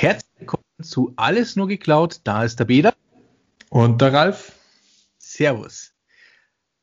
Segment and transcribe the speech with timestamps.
[0.00, 2.20] Herzlich willkommen zu Alles nur geklaut.
[2.22, 2.92] Da ist der Beda.
[3.68, 4.52] Und der Ralf.
[5.18, 5.92] Servus.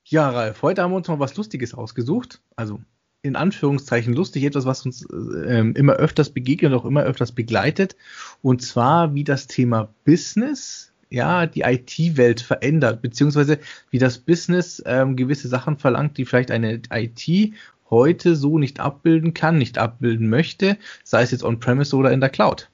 [0.03, 2.41] Ja, Ralf, heute haben wir uns mal was Lustiges ausgesucht.
[2.57, 2.81] Also
[3.21, 7.95] in Anführungszeichen lustig, etwas, was uns äh, immer öfters begegnet und auch immer öfters begleitet.
[8.41, 13.59] Und zwar, wie das Thema Business, ja, die IT-Welt verändert, beziehungsweise
[13.91, 17.53] wie das Business ähm, gewisse Sachen verlangt, die vielleicht eine IT
[17.89, 22.29] heute so nicht abbilden kann, nicht abbilden möchte, sei es jetzt on-premise oder in der
[22.29, 22.69] Cloud.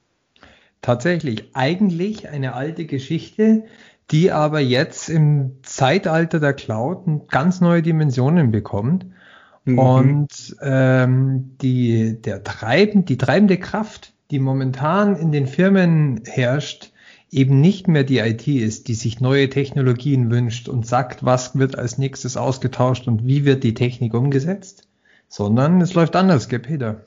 [0.82, 3.66] Tatsächlich, eigentlich eine alte Geschichte,
[4.10, 9.06] die aber jetzt im Zeitalter der Cloud ganz neue Dimensionen bekommt.
[9.66, 9.80] Mhm.
[9.80, 16.92] Und ähm, die, der treibend, die treibende Kraft, die momentan in den Firmen herrscht,
[17.32, 21.78] eben nicht mehr die IT ist, die sich neue Technologien wünscht und sagt, was wird
[21.78, 24.88] als nächstes ausgetauscht und wie wird die Technik umgesetzt,
[25.30, 27.06] sondern es läuft anders, gell, Peter?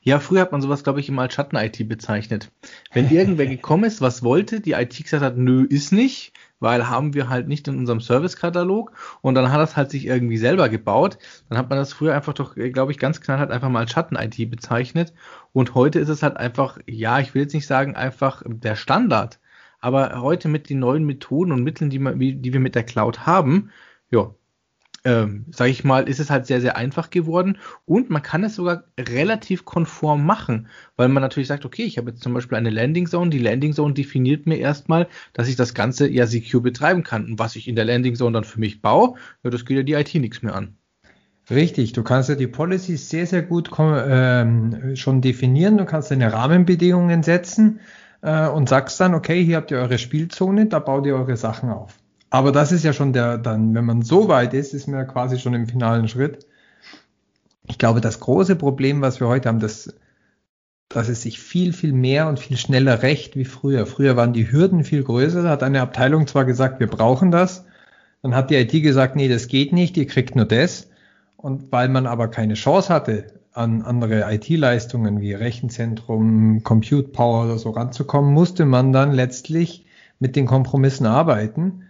[0.00, 2.50] Ja, früher hat man sowas, glaube ich, immer als Schatten-IT bezeichnet.
[2.92, 7.14] Wenn irgendwer gekommen ist, was wollte, die IT gesagt hat, nö, ist nicht, weil haben
[7.14, 11.18] wir halt nicht in unserem Service-Katalog und dann hat das halt sich irgendwie selber gebaut.
[11.48, 14.50] Dann hat man das früher einfach doch, glaube ich, ganz knallhart einfach mal als Schatten-IT
[14.50, 15.12] bezeichnet
[15.52, 19.38] und heute ist es halt einfach, ja, ich will jetzt nicht sagen einfach der Standard,
[19.80, 23.26] aber heute mit den neuen Methoden und Mitteln, die, man, die wir mit der Cloud
[23.26, 23.70] haben,
[24.10, 24.34] ja,
[25.06, 28.56] ähm, sage ich mal, ist es halt sehr, sehr einfach geworden und man kann es
[28.56, 32.70] sogar relativ konform machen, weil man natürlich sagt, okay, ich habe jetzt zum Beispiel eine
[32.70, 37.04] Landing Zone, die Landing Zone definiert mir erstmal, dass ich das Ganze ja secure betreiben
[37.04, 39.76] kann und was ich in der Landing Zone dann für mich baue, ja, das geht
[39.76, 40.76] ja die IT nichts mehr an.
[41.48, 46.32] Richtig, du kannst ja die Policies sehr, sehr gut ähm, schon definieren, du kannst deine
[46.32, 47.78] Rahmenbedingungen setzen
[48.22, 51.70] äh, und sagst dann, okay, hier habt ihr eure Spielzone, da baut ihr eure Sachen
[51.70, 51.94] auf.
[52.36, 55.04] Aber das ist ja schon der, dann, wenn man so weit ist, ist man ja
[55.06, 56.46] quasi schon im finalen Schritt.
[57.66, 59.94] Ich glaube, das große Problem, was wir heute haben, dass,
[60.90, 63.86] dass es sich viel, viel mehr und viel schneller rächt wie früher.
[63.86, 65.44] Früher waren die Hürden viel größer.
[65.44, 67.64] Da hat eine Abteilung zwar gesagt, wir brauchen das.
[68.20, 70.90] Dann hat die IT gesagt, nee, das geht nicht, ihr kriegt nur das.
[71.38, 77.56] Und weil man aber keine Chance hatte, an andere IT-Leistungen wie Rechenzentrum, Compute Power oder
[77.56, 79.86] so ranzukommen, musste man dann letztlich
[80.18, 81.85] mit den Kompromissen arbeiten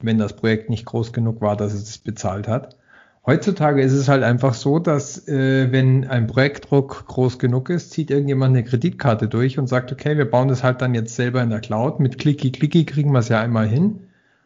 [0.00, 2.76] wenn das Projekt nicht groß genug war, dass es es bezahlt hat.
[3.24, 8.10] Heutzutage ist es halt einfach so, dass äh, wenn ein Projektdruck groß genug ist, zieht
[8.10, 11.50] irgendjemand eine Kreditkarte durch und sagt, okay, wir bauen das halt dann jetzt selber in
[11.50, 11.98] der Cloud.
[11.98, 14.00] Mit Clicky Clicky kriegen wir es ja einmal hin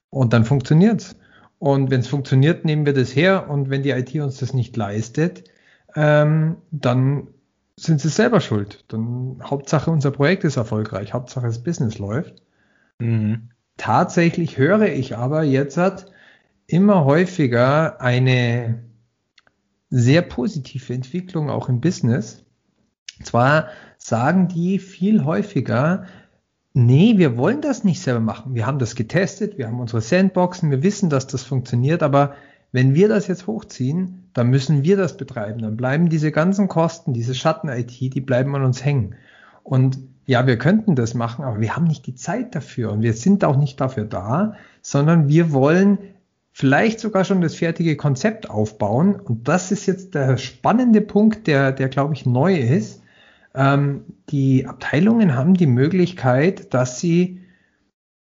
[0.09, 1.17] und dann funktioniert's.
[1.59, 4.75] Und wenn es funktioniert, nehmen wir das her und wenn die IT uns das nicht
[4.79, 5.45] leistet,
[5.95, 7.29] ähm, dann
[7.77, 8.85] sind sie selber schuld.
[8.89, 12.43] Dann Hauptsache unser Projekt ist erfolgreich, Hauptsache das Business läuft.
[12.99, 13.51] Mhm.
[13.81, 15.79] Tatsächlich höre ich aber jetzt
[16.67, 18.85] immer häufiger eine
[19.89, 22.45] sehr positive Entwicklung auch im Business.
[23.23, 26.05] Zwar sagen die viel häufiger,
[26.75, 28.55] nee, wir wollen das nicht selber machen.
[28.55, 32.35] Wir haben das getestet, wir haben unsere Sandboxen, wir wissen, dass das funktioniert, aber
[32.73, 35.63] wenn wir das jetzt hochziehen, dann müssen wir das betreiben.
[35.63, 39.15] Dann bleiben diese ganzen Kosten, diese Schatten-IT, die bleiben an uns hängen.
[39.63, 43.15] Und ja, wir könnten das machen, aber wir haben nicht die Zeit dafür und wir
[43.15, 45.99] sind auch nicht dafür da, sondern wir wollen
[46.53, 49.17] vielleicht sogar schon das fertige Konzept aufbauen.
[49.17, 53.03] Und das ist jetzt der spannende Punkt, der, der glaube ich neu ist.
[53.55, 57.41] Ähm, die Abteilungen haben die Möglichkeit, dass sie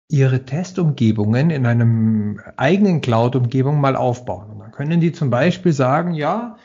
[0.10, 4.50] ihre Testumgebungen in einem eigenen Cloud-Umgebung mal aufbauen.
[4.52, 6.58] Und dann können die zum Beispiel sagen, ja,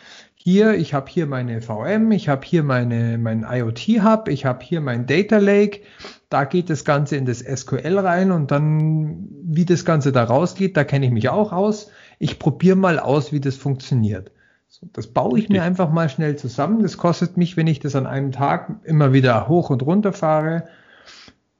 [0.45, 4.81] hier, ich habe hier meine VM, ich habe hier meine, mein IoT-Hub, ich habe hier
[4.81, 5.83] mein Data Lake,
[6.31, 10.77] da geht das Ganze in das SQL rein und dann, wie das Ganze da rausgeht,
[10.77, 11.93] da kenne ich mich auch aus.
[12.19, 14.33] Ich probiere mal aus, wie das funktioniert.
[14.67, 16.83] So, das baue ich mir einfach mal schnell zusammen.
[16.83, 20.65] Das kostet mich, wenn ich das an einem Tag immer wieder hoch und runter fahre,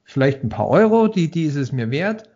[0.03, 2.29] vielleicht ein paar Euro, die, die ist es mir wert.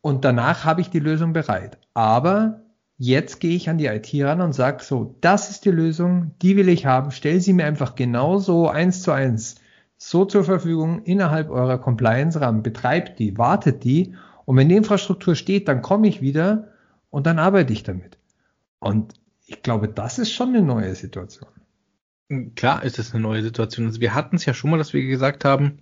[0.00, 1.78] Und danach habe ich die Lösung bereit.
[1.94, 2.63] Aber
[2.96, 6.56] Jetzt gehe ich an die IT ran und sage so, das ist die Lösung, die
[6.56, 7.10] will ich haben.
[7.10, 9.56] Stell sie mir einfach genauso eins zu eins
[9.96, 12.62] so zur Verfügung innerhalb eurer Compliance-Rahmen.
[12.62, 14.14] Betreibt die, wartet die
[14.44, 16.68] und wenn die Infrastruktur steht, dann komme ich wieder
[17.10, 18.18] und dann arbeite ich damit.
[18.78, 19.14] Und
[19.46, 21.48] ich glaube, das ist schon eine neue Situation.
[22.54, 23.86] Klar ist es eine neue Situation.
[23.86, 25.78] Also wir hatten es ja schon mal, dass wir gesagt haben,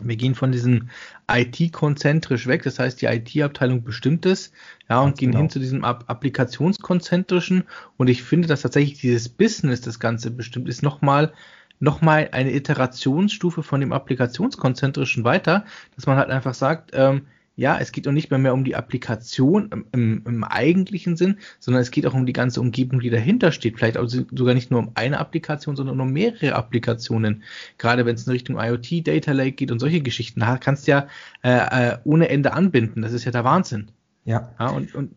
[0.00, 0.88] wir gehen von diesem
[1.30, 4.52] IT-konzentrisch weg, das heißt, die IT-Abteilung bestimmt es,
[4.88, 5.42] ja, und Ganz gehen genau.
[5.42, 7.64] hin zu diesem applikationskonzentrischen.
[7.96, 11.32] Und ich finde, dass tatsächlich dieses Business das Ganze bestimmt ist, nochmal
[11.80, 15.64] nochmal eine Iterationsstufe von dem applikationskonzentrischen weiter,
[15.94, 17.26] dass man halt einfach sagt, ähm,
[17.58, 21.38] ja, es geht auch nicht mehr, mehr um die Applikation im, im, im, eigentlichen Sinn,
[21.58, 23.76] sondern es geht auch um die ganze Umgebung, die dahinter steht.
[23.76, 27.42] Vielleicht auch sogar nicht nur um eine Applikation, sondern um mehrere Applikationen.
[27.76, 30.92] Gerade wenn es in Richtung IoT, Data Lake geht und solche Geschichten, da kannst du
[30.92, 31.08] ja
[31.42, 33.02] äh, äh, ohne Ende anbinden.
[33.02, 33.90] Das ist ja der Wahnsinn.
[34.24, 34.54] Ja.
[34.60, 35.16] ja und, und,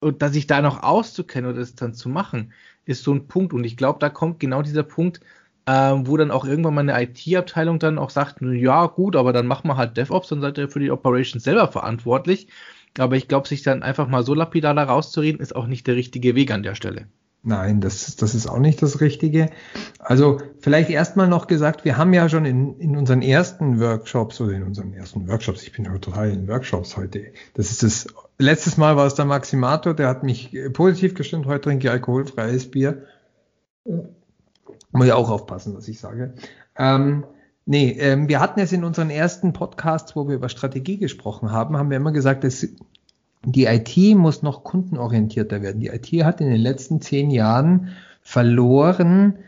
[0.00, 2.54] und dass sich da noch auszukennen oder das dann zu machen,
[2.86, 3.52] ist so ein Punkt.
[3.52, 5.20] Und ich glaube, da kommt genau dieser Punkt,
[5.66, 9.46] äh, wo dann auch irgendwann mal eine IT-Abteilung dann auch sagt, ja gut, aber dann
[9.46, 12.48] machen wir halt DevOps, dann seid ihr für die Operations selber verantwortlich.
[12.98, 15.96] Aber ich glaube, sich dann einfach mal so lapidar da rauszureden, ist auch nicht der
[15.96, 17.06] richtige Weg an der Stelle.
[17.44, 19.50] Nein, das, das ist auch nicht das Richtige.
[19.98, 24.52] Also vielleicht erstmal noch gesagt, wir haben ja schon in, in unseren ersten Workshops oder
[24.52, 27.32] in unseren ersten Workshops, ich bin total in Workshops heute.
[27.54, 28.06] Das ist das,
[28.38, 32.70] letztes Mal war es der Maximator, der hat mich positiv gestimmt, heute trinke ich alkoholfreies
[32.70, 33.06] Bier.
[34.92, 36.34] Muss ich auch aufpassen, was ich sage.
[36.76, 37.24] Ähm,
[37.66, 41.76] nee, ähm, wir hatten es in unseren ersten Podcasts, wo wir über Strategie gesprochen haben,
[41.76, 42.66] haben wir immer gesagt, dass
[43.44, 45.80] die IT muss noch kundenorientierter werden.
[45.80, 47.88] Die IT hat in den letzten zehn Jahren
[48.20, 49.38] verloren,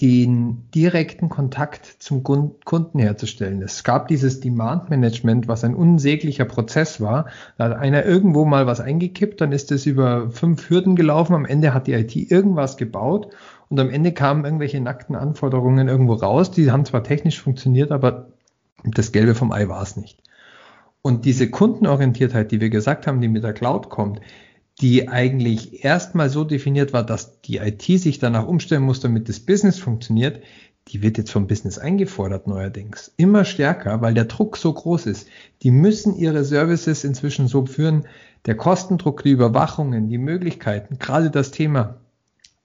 [0.00, 3.62] den direkten Kontakt zum Kunden herzustellen.
[3.62, 7.26] Es gab dieses Demand Management, was ein unsäglicher Prozess war.
[7.58, 11.34] Da hat einer irgendwo mal was eingekippt, dann ist es über fünf Hürden gelaufen.
[11.34, 13.28] Am Ende hat die IT irgendwas gebaut
[13.68, 16.50] und am Ende kamen irgendwelche nackten Anforderungen irgendwo raus.
[16.50, 18.28] Die haben zwar technisch funktioniert, aber
[18.84, 20.22] das Gelbe vom Ei war es nicht.
[21.02, 24.20] Und diese Kundenorientiertheit, die wir gesagt haben, die mit der Cloud kommt,
[24.80, 29.40] die eigentlich erstmal so definiert war, dass die IT sich danach umstellen muss, damit das
[29.40, 30.40] Business funktioniert,
[30.88, 33.12] die wird jetzt vom Business eingefordert neuerdings.
[33.16, 35.28] Immer stärker, weil der Druck so groß ist.
[35.62, 38.06] Die müssen ihre Services inzwischen so führen,
[38.46, 42.00] der Kostendruck, die Überwachungen, die Möglichkeiten, gerade das Thema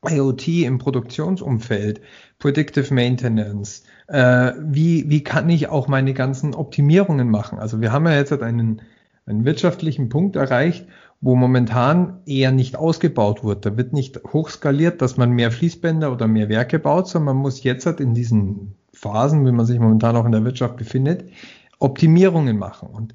[0.07, 2.01] IoT im Produktionsumfeld,
[2.37, 7.59] Predictive Maintenance, äh, wie, wie kann ich auch meine ganzen Optimierungen machen?
[7.59, 8.81] Also wir haben ja jetzt einen,
[9.25, 10.87] einen wirtschaftlichen Punkt erreicht,
[11.21, 13.65] wo momentan eher nicht ausgebaut wird.
[13.65, 17.63] Da wird nicht hochskaliert, dass man mehr Fließbänder oder mehr Werke baut, sondern man muss
[17.63, 21.29] jetzt halt in diesen Phasen, wie man sich momentan auch in der Wirtschaft befindet,
[21.77, 22.89] Optimierungen machen.
[22.89, 23.13] Und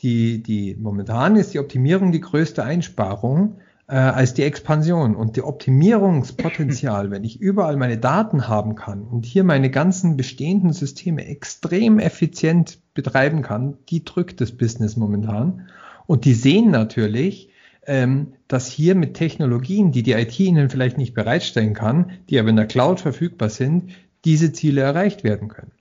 [0.00, 5.42] die, die, momentan ist die Optimierung die größte Einsparung, äh, als die Expansion und die
[5.42, 11.98] Optimierungspotenzial, wenn ich überall meine Daten haben kann und hier meine ganzen bestehenden Systeme extrem
[11.98, 15.68] effizient betreiben kann, die drückt das Business momentan.
[16.06, 17.50] Und die sehen natürlich,
[17.86, 22.48] ähm, dass hier mit Technologien, die die IT ihnen vielleicht nicht bereitstellen kann, die aber
[22.48, 23.90] in der Cloud verfügbar sind,
[24.24, 25.72] diese Ziele erreicht werden können.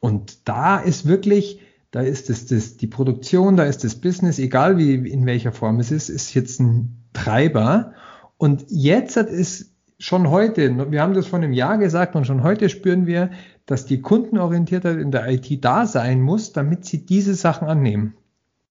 [0.00, 1.60] Und da ist wirklich,
[1.90, 5.80] da ist es das, die Produktion, da ist das Business, egal wie in welcher Form
[5.80, 7.94] es ist, ist jetzt ein Treiber.
[8.36, 12.68] Und jetzt ist schon heute, wir haben das vor einem Jahr gesagt und schon heute
[12.68, 13.30] spüren wir,
[13.64, 18.14] dass die Kundenorientiertheit in der IT da sein muss, damit sie diese Sachen annehmen.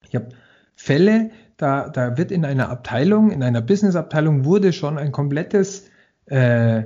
[0.08, 0.28] Ich habe
[0.74, 5.88] Fälle, da, da wird in einer Abteilung, in einer Business-Abteilung wurde schon ein komplettes,
[6.26, 6.82] äh,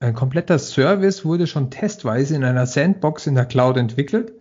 [0.00, 4.32] ein kompletter Service wurde schon testweise in einer Sandbox in der Cloud entwickelt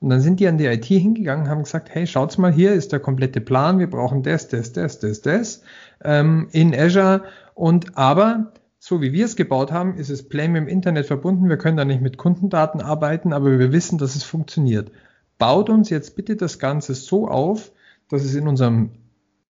[0.00, 2.92] und dann sind die an die IT hingegangen, haben gesagt, hey, schaut's mal, hier ist
[2.92, 5.62] der komplette Plan, wir brauchen das, das, das, das, das
[6.04, 7.24] ähm, in Azure.
[7.54, 11.48] Und aber so wie wir es gebaut haben, ist es plain dem Internet verbunden.
[11.48, 14.92] Wir können da nicht mit Kundendaten arbeiten, aber wir wissen, dass es funktioniert.
[15.36, 17.72] Baut uns jetzt bitte das Ganze so auf,
[18.08, 18.90] dass es in unserem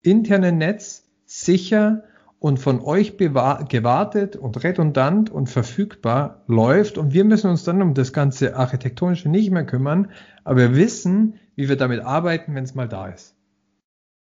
[0.02, 2.04] internen Netz sicher
[2.40, 6.96] und von euch gewartet und redundant und verfügbar läuft.
[6.96, 10.10] Und wir müssen uns dann um das ganze Architektonische nicht mehr kümmern,
[10.44, 13.34] aber wir wissen, wie wir damit arbeiten, wenn es mal da ist.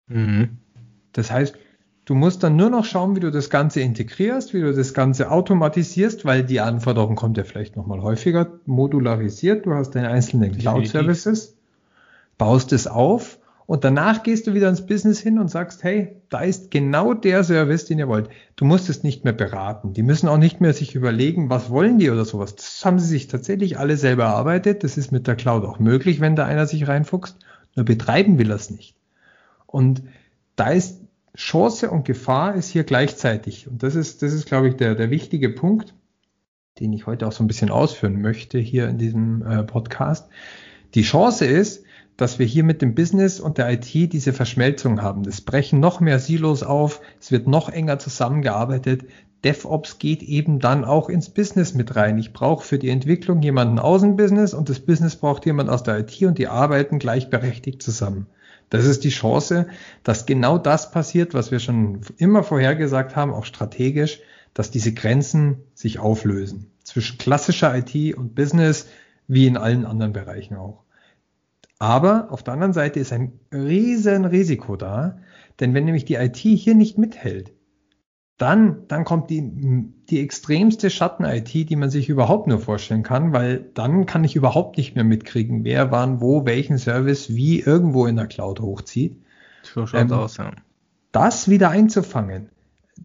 [0.06, 0.58] Mhm.
[1.12, 1.56] Das heißt,
[2.04, 5.30] du musst dann nur noch schauen, wie du das Ganze integrierst, wie du das Ganze
[5.32, 9.66] automatisierst, weil die Anforderung kommt ja vielleicht nochmal häufiger, modularisiert.
[9.66, 11.56] Du hast deine einzelnen Cloud-Services,
[12.38, 16.40] baust es auf und danach gehst du wieder ins Business hin und sagst, hey, da
[16.40, 18.28] ist genau der Service, den ihr wollt.
[18.56, 19.94] Du musst es nicht mehr beraten.
[19.94, 22.56] Die müssen auch nicht mehr sich überlegen, was wollen die oder sowas.
[22.56, 24.85] Das haben sie sich tatsächlich alle selber erarbeitet.
[24.85, 27.38] Das ist mit der Cloud auch möglich, wenn da einer sich reinfuchst.
[27.75, 28.97] Nur betreiben will er es nicht.
[29.66, 30.02] Und
[30.56, 31.00] da ist
[31.35, 33.66] Chance und Gefahr ist hier gleichzeitig.
[33.66, 35.94] Und das ist, das ist, glaube ich, der, der wichtige Punkt,
[36.80, 40.28] den ich heute auch so ein bisschen ausführen möchte hier in diesem äh, Podcast.
[40.94, 41.85] Die Chance ist,
[42.16, 45.25] dass wir hier mit dem Business und der IT diese Verschmelzung haben.
[45.26, 49.04] Es brechen noch mehr Silos auf, es wird noch enger zusammengearbeitet.
[49.42, 52.16] DevOps geht eben dann auch ins Business mit rein.
[52.18, 55.83] Ich brauche für die Entwicklung jemanden aus dem Business und das Business braucht jemand aus
[55.83, 58.26] der IT und die arbeiten gleichberechtigt zusammen.
[58.71, 59.66] Das ist die Chance,
[60.02, 64.21] dass genau das passiert, was wir schon immer vorhergesagt haben, auch strategisch,
[64.54, 68.87] dass diese Grenzen sich auflösen zwischen klassischer IT und Business,
[69.26, 70.83] wie in allen anderen Bereichen auch.
[71.78, 75.18] Aber auf der anderen Seite ist ein riesen Risiko da,
[75.60, 77.52] denn wenn nämlich die IT hier nicht mithält,
[78.38, 79.42] dann, dann kommt die,
[80.10, 84.76] die extremste Schatten-IT, die man sich überhaupt nur vorstellen kann, weil dann kann ich überhaupt
[84.76, 89.22] nicht mehr mitkriegen, wer wann, wo, welchen Service wie irgendwo in der Cloud hochzieht.
[89.62, 90.50] So schaut's ähm, aus, ja.
[91.12, 92.50] Das wieder einzufangen,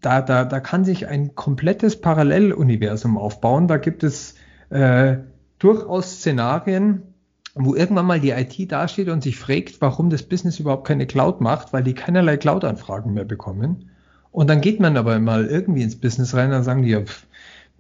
[0.01, 3.67] da, da, da kann sich ein komplettes Paralleluniversum aufbauen.
[3.67, 4.35] Da gibt es
[4.69, 5.17] äh,
[5.59, 7.09] durchaus Szenarien,
[7.56, 11.41] wo irgendwann mal die IT dasteht und sich fragt, warum das Business überhaupt keine Cloud
[11.41, 13.89] macht, weil die keinerlei Cloud-Anfragen mehr bekommen.
[14.32, 17.25] Und dann geht man aber mal irgendwie ins Business rein, dann sagen die, ja, pff,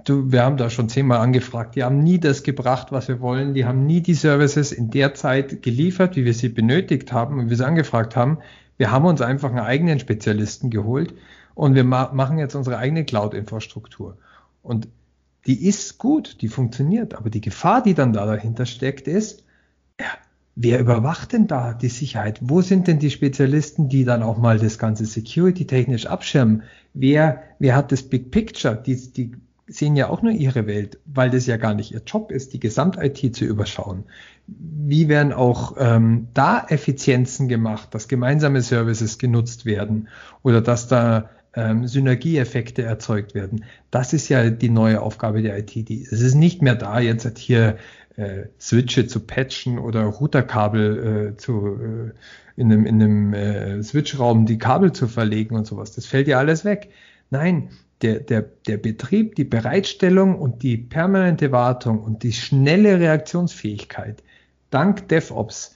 [0.03, 3.53] du, wir haben da schon zehnmal angefragt, die haben nie das gebracht, was wir wollen,
[3.53, 7.49] die haben nie die Services in der Zeit geliefert, wie wir sie benötigt haben und
[7.49, 8.39] wir sie angefragt haben.
[8.77, 11.13] Wir haben uns einfach einen eigenen Spezialisten geholt
[11.53, 14.17] und wir ma machen jetzt unsere eigene Cloud-Infrastruktur.
[14.63, 14.87] Und
[15.45, 19.43] die ist gut, die funktioniert, aber die Gefahr, die dann da dahinter steckt, ist,
[20.55, 22.39] wer überwacht denn da die Sicherheit?
[22.41, 26.63] Wo sind denn die Spezialisten, die dann auch mal das ganze Security-technisch abschirmen?
[26.93, 28.75] Wer, wer hat das Big Picture?
[28.75, 29.31] Die, die
[29.69, 32.59] sehen ja auch nur ihre Welt, weil das ja gar nicht ihr Job ist, die
[32.59, 34.03] Gesamt-IT zu überschauen.
[34.47, 40.07] Wie werden auch ähm, da Effizienzen gemacht, dass gemeinsame Services genutzt werden
[40.41, 43.63] oder dass da ähm, Synergieeffekte erzeugt werden?
[43.91, 45.75] Das ist ja die neue Aufgabe der IT.
[45.75, 47.77] Die, es ist nicht mehr da, jetzt hier
[48.19, 52.11] äh, Switche zu patchen oder Routerkabel äh, zu äh,
[52.59, 55.95] in einem, in einem äh, Switchraum die Kabel zu verlegen und sowas.
[55.95, 56.91] Das fällt ja alles weg.
[57.29, 57.69] Nein,
[58.01, 64.21] der, der, der Betrieb, die Bereitstellung und die permanente Wartung und die schnelle Reaktionsfähigkeit
[64.69, 65.75] dank DevOps.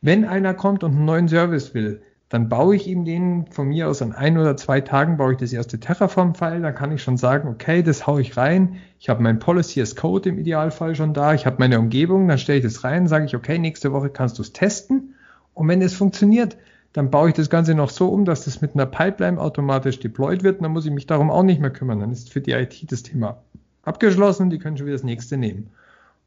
[0.00, 3.88] Wenn einer kommt und einen neuen Service will, dann baue ich ihm den von mir
[3.88, 7.16] aus an ein oder zwei Tagen baue ich das erste Terraform-File, dann kann ich schon
[7.16, 11.14] sagen, okay, das haue ich rein, ich habe mein Policy as Code im Idealfall schon
[11.14, 14.10] da, ich habe meine Umgebung, dann stelle ich das rein, sage ich, okay, nächste Woche
[14.10, 15.14] kannst du es testen.
[15.54, 16.56] Und wenn es funktioniert,
[16.92, 20.42] dann baue ich das Ganze noch so um, dass das mit einer Pipeline automatisch deployed
[20.42, 22.52] wird, und dann muss ich mich darum auch nicht mehr kümmern, dann ist für die
[22.52, 23.42] IT das Thema
[23.84, 25.70] abgeschlossen, die können schon wieder das nächste nehmen.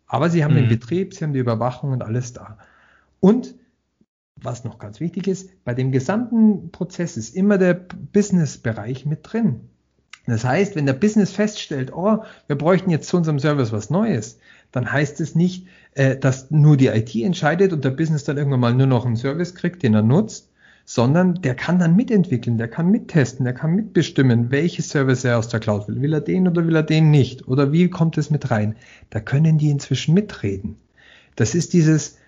[0.07, 0.59] Aber sie haben mhm.
[0.59, 2.57] den Betrieb, sie haben die Überwachung und alles da.
[3.19, 3.53] Und
[4.41, 9.61] was noch ganz wichtig ist, bei dem gesamten Prozess ist immer der Business-Bereich mit drin.
[10.25, 14.37] Das heißt, wenn der Business feststellt, oh, wir bräuchten jetzt zu unserem Service was Neues,
[14.71, 18.59] dann heißt es nicht, äh, dass nur die IT entscheidet und der Business dann irgendwann
[18.59, 20.49] mal nur noch einen Service kriegt, den er nutzt,
[20.85, 25.47] sondern der kann dann mitentwickeln, der kann mittesten, der kann mitbestimmen, welche Service er aus
[25.47, 26.01] der Cloud will.
[26.01, 27.47] Will er den oder will er den nicht?
[27.47, 28.75] Oder wie kommt es mit rein?
[29.09, 30.77] Da können die inzwischen mitreden.
[31.35, 32.18] Das ist dieses,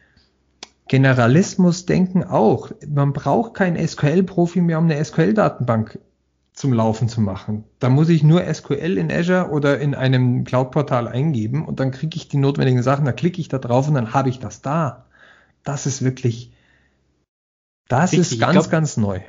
[0.91, 2.69] Generalismus denken auch.
[2.85, 5.97] Man braucht keinen SQL-Profi mehr, um eine SQL-Datenbank
[6.51, 7.63] zum Laufen zu machen.
[7.79, 12.17] Da muss ich nur SQL in Azure oder in einem Cloud-Portal eingeben und dann kriege
[12.17, 15.05] ich die notwendigen Sachen, da klicke ich da drauf und dann habe ich das da.
[15.63, 16.51] Das ist wirklich,
[17.87, 19.21] das Richtig, ist ganz, glaub, ganz neu.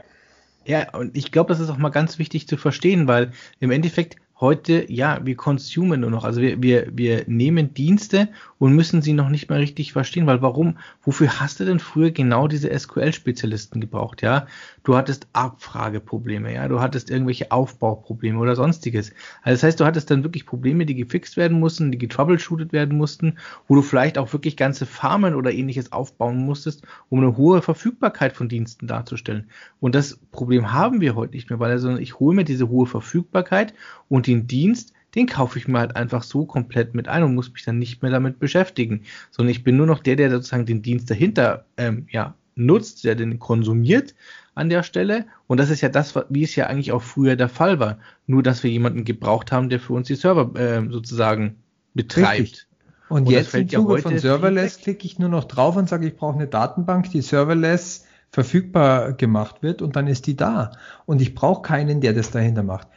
[0.66, 4.16] Ja, und ich glaube, das ist auch mal ganz wichtig zu verstehen, weil im Endeffekt
[4.42, 6.24] heute, ja, wir consumen nur noch.
[6.24, 10.42] Also wir, wir, wir nehmen Dienste und müssen sie noch nicht mal richtig verstehen, weil
[10.42, 14.46] warum, wofür hast du denn früher genau diese SQL-Spezialisten gebraucht, ja?
[14.84, 19.12] Du hattest Abfrageprobleme, ja, du hattest irgendwelche Aufbauprobleme oder sonstiges.
[19.42, 22.98] Also das heißt, du hattest dann wirklich Probleme, die gefixt werden mussten, die getroubleshootet werden
[22.98, 27.62] mussten, wo du vielleicht auch wirklich ganze Farmen oder ähnliches aufbauen musstest, um eine hohe
[27.62, 29.48] Verfügbarkeit von Diensten darzustellen.
[29.78, 32.86] Und das Problem haben wir heute nicht mehr, weil also ich hole mir diese hohe
[32.86, 33.72] Verfügbarkeit
[34.08, 37.52] und den Dienst, den kaufe ich mir halt einfach so komplett mit ein und muss
[37.52, 40.82] mich dann nicht mehr damit beschäftigen, sondern ich bin nur noch der, der sozusagen den
[40.82, 44.14] Dienst dahinter ähm, ja, nutzt, der den konsumiert
[44.54, 45.26] an der Stelle.
[45.46, 47.98] Und das ist ja das, wie es ja eigentlich auch früher der Fall war.
[48.26, 51.56] Nur, dass wir jemanden gebraucht haben, der für uns die Server äh, sozusagen
[51.94, 52.40] betreibt.
[52.40, 52.66] Richtig.
[53.08, 56.06] Und, und jetzt im Zuge ja von Serverless klicke ich nur noch drauf und sage,
[56.06, 60.72] ich brauche eine Datenbank, die Serverless verfügbar gemacht wird und dann ist die da.
[61.04, 62.88] Und ich brauche keinen, der das dahinter macht.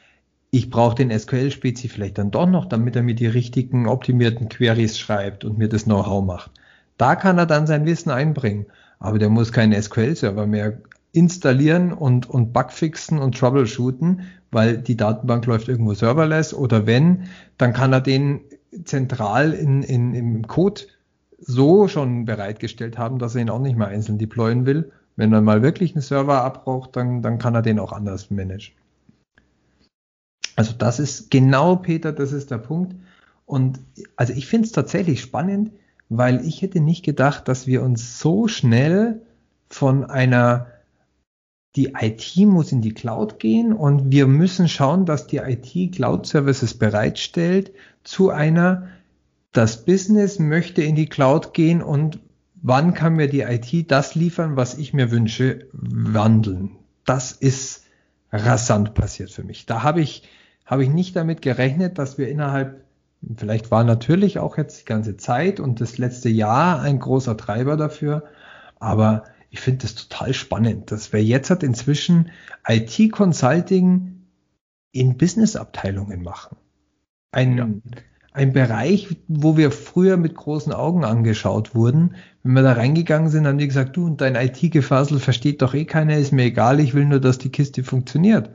[0.55, 4.97] Ich brauche den SQL-Spezi vielleicht dann doch noch, damit er mir die richtigen optimierten Queries
[4.97, 6.51] schreibt und mir das Know-how macht.
[6.97, 8.65] Da kann er dann sein Wissen einbringen.
[8.97, 10.77] Aber der muss keinen SQL-Server mehr
[11.11, 17.23] installieren und, und Bugfixen und troubleshooten, weil die Datenbank läuft irgendwo serverless oder wenn,
[17.57, 18.39] dann kann er den
[18.85, 20.83] zentral in, in, im Code
[21.37, 24.93] so schon bereitgestellt haben, dass er ihn auch nicht mehr einzeln deployen will.
[25.17, 28.73] Wenn er mal wirklich einen Server abbraucht, dann, dann kann er den auch anders managen.
[30.55, 32.95] Also das ist genau, Peter, das ist der Punkt.
[33.45, 33.79] Und
[34.15, 35.71] also ich finde es tatsächlich spannend,
[36.09, 39.21] weil ich hätte nicht gedacht, dass wir uns so schnell
[39.67, 40.67] von einer
[41.75, 46.25] die IT muss in die Cloud gehen und wir müssen schauen, dass die IT Cloud
[46.25, 48.87] Services bereitstellt zu einer,
[49.51, 52.19] das Business möchte in die Cloud gehen und
[52.61, 56.71] wann kann mir die IT das liefern, was ich mir wünsche, wandeln.
[57.03, 57.83] Das ist
[58.31, 59.65] rasant passiert für mich.
[59.65, 60.23] Da habe ich,
[60.65, 62.83] habe ich nicht damit gerechnet, dass wir innerhalb,
[63.37, 67.77] vielleicht war natürlich auch jetzt die ganze Zeit und das letzte Jahr ein großer Treiber
[67.77, 68.23] dafür,
[68.79, 72.29] aber ich finde das total spannend, dass wir jetzt hat inzwischen
[72.67, 74.25] IT-Consulting
[74.91, 76.57] in Business-Abteilungen machen.
[77.31, 77.67] Ein, ja.
[78.33, 82.15] ein Bereich, wo wir früher mit großen Augen angeschaut wurden.
[82.43, 85.85] Wenn wir da reingegangen sind, haben die gesagt, du und dein IT-Gefasel versteht doch eh
[85.85, 88.49] keiner, ist mir egal, ich will nur, dass die Kiste funktioniert.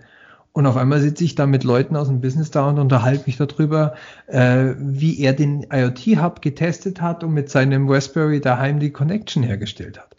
[0.52, 3.37] Und auf einmal sitze ich da mit Leuten aus dem Business da und unterhalte mich
[3.37, 3.95] darüber,
[4.26, 9.99] äh, wie er den IoT-Hub getestet hat und mit seinem Raspberry daheim die Connection hergestellt
[9.99, 10.16] hat.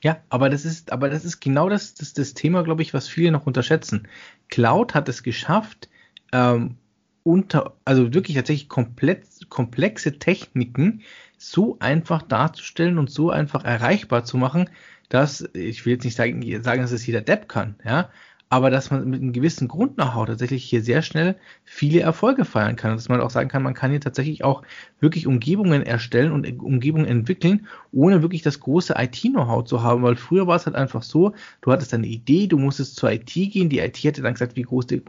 [0.00, 3.08] Ja, aber das ist, aber das ist genau das, das, das Thema, glaube ich, was
[3.08, 4.08] viele noch unterschätzen.
[4.48, 5.88] Cloud hat es geschafft,
[6.32, 6.76] ähm,
[7.24, 11.02] unter, also wirklich tatsächlich komplett, komplexe Techniken
[11.36, 14.70] so einfach darzustellen und so einfach erreichbar zu machen,
[15.08, 18.08] dass, ich will jetzt nicht sagen, sagen dass es jeder Depp kann, ja,
[18.50, 22.92] aber dass man mit einem gewissen Grund-Know-how tatsächlich hier sehr schnell viele Erfolge feiern kann.
[22.92, 24.62] dass man auch sagen kann, man kann hier tatsächlich auch
[25.00, 30.46] wirklich Umgebungen erstellen und Umgebungen entwickeln, ohne wirklich das große IT-Know-how zu haben, weil früher
[30.46, 33.80] war es halt einfach so, du hattest eine Idee, du musstest zur IT gehen, die
[33.80, 35.00] IT hätte dann gesagt, wie groß der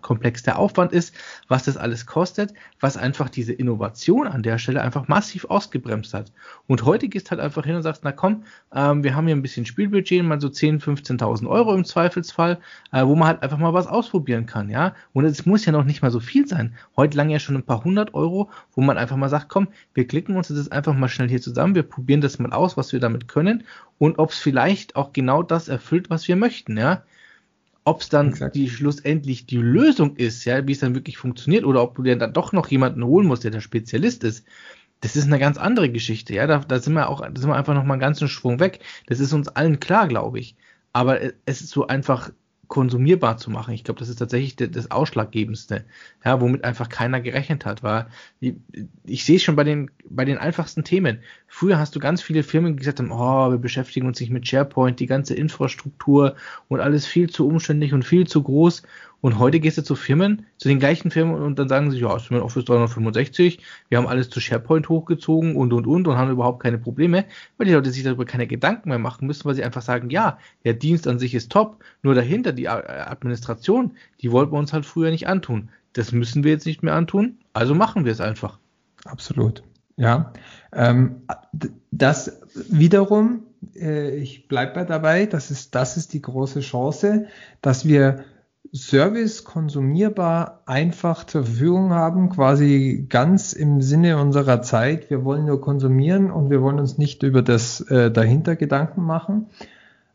[0.00, 1.14] komplex der Aufwand ist,
[1.48, 6.32] was das alles kostet, was einfach diese Innovation an der Stelle einfach massiv ausgebremst hat.
[6.66, 9.42] Und heute gehst halt einfach hin und sagst, na komm, ähm, wir haben hier ein
[9.42, 12.58] bisschen Spielbudget, mal so 10, 15.000 Euro im Zweifelsfall,
[12.92, 14.94] äh, wo man halt einfach mal was ausprobieren kann, ja.
[15.12, 16.74] Und es muss ja noch nicht mal so viel sein.
[16.96, 20.06] Heute lang ja schon ein paar hundert Euro, wo man einfach mal sagt, komm, wir
[20.06, 23.00] klicken uns das einfach mal schnell hier zusammen, wir probieren das mal aus, was wir
[23.00, 23.64] damit können
[23.98, 27.04] und ob es vielleicht auch genau das erfüllt, was wir möchten, ja.
[27.84, 28.54] Ob es dann Exakt.
[28.54, 32.16] die schlussendlich die Lösung ist, ja, wie es dann wirklich funktioniert, oder ob du dir
[32.16, 34.46] dann doch noch jemanden holen musst, der der Spezialist ist,
[35.00, 36.46] das ist eine ganz andere Geschichte, ja.
[36.46, 38.80] Da, da sind wir auch, da sind wir einfach noch mal einen ganzen Schwung weg.
[39.06, 40.56] Das ist uns allen klar, glaube ich.
[40.92, 42.30] Aber es ist so einfach
[42.72, 43.74] konsumierbar zu machen.
[43.74, 45.84] Ich glaube, das ist tatsächlich das Ausschlaggebendste,
[46.24, 47.82] ja, womit einfach keiner gerechnet hat.
[47.82, 48.08] War,
[48.40, 48.54] ich,
[49.04, 51.18] ich sehe es schon bei den, bei den einfachsten Themen.
[51.46, 55.06] Früher hast du ganz viele Firmen, gesagt oh, wir beschäftigen uns nicht mit SharePoint, die
[55.06, 56.34] ganze Infrastruktur
[56.68, 58.84] und alles viel zu umständlich und viel zu groß.
[59.22, 62.14] Und heute gehst du zu Firmen, zu den gleichen Firmen und dann sagen sie, ja,
[62.16, 66.32] ist mein Office 365, wir haben alles zu SharePoint hochgezogen und und und und haben
[66.32, 67.24] überhaupt keine Probleme,
[67.56, 70.38] weil die Leute sich darüber keine Gedanken mehr machen müssen, weil sie einfach sagen, ja,
[70.64, 74.84] der Dienst an sich ist top, nur dahinter die Administration, die wollten wir uns halt
[74.84, 75.68] früher nicht antun.
[75.92, 78.58] Das müssen wir jetzt nicht mehr antun, also machen wir es einfach.
[79.04, 79.62] Absolut.
[79.96, 80.32] Ja,
[80.72, 81.22] ähm,
[81.92, 83.44] das wiederum,
[83.76, 87.26] äh, ich bleibe dabei, das ist, das ist die große Chance,
[87.60, 88.24] dass wir
[88.74, 95.10] Service konsumierbar einfach zur Verfügung haben, quasi ganz im Sinne unserer Zeit.
[95.10, 99.46] Wir wollen nur konsumieren und wir wollen uns nicht über das äh, dahinter Gedanken machen.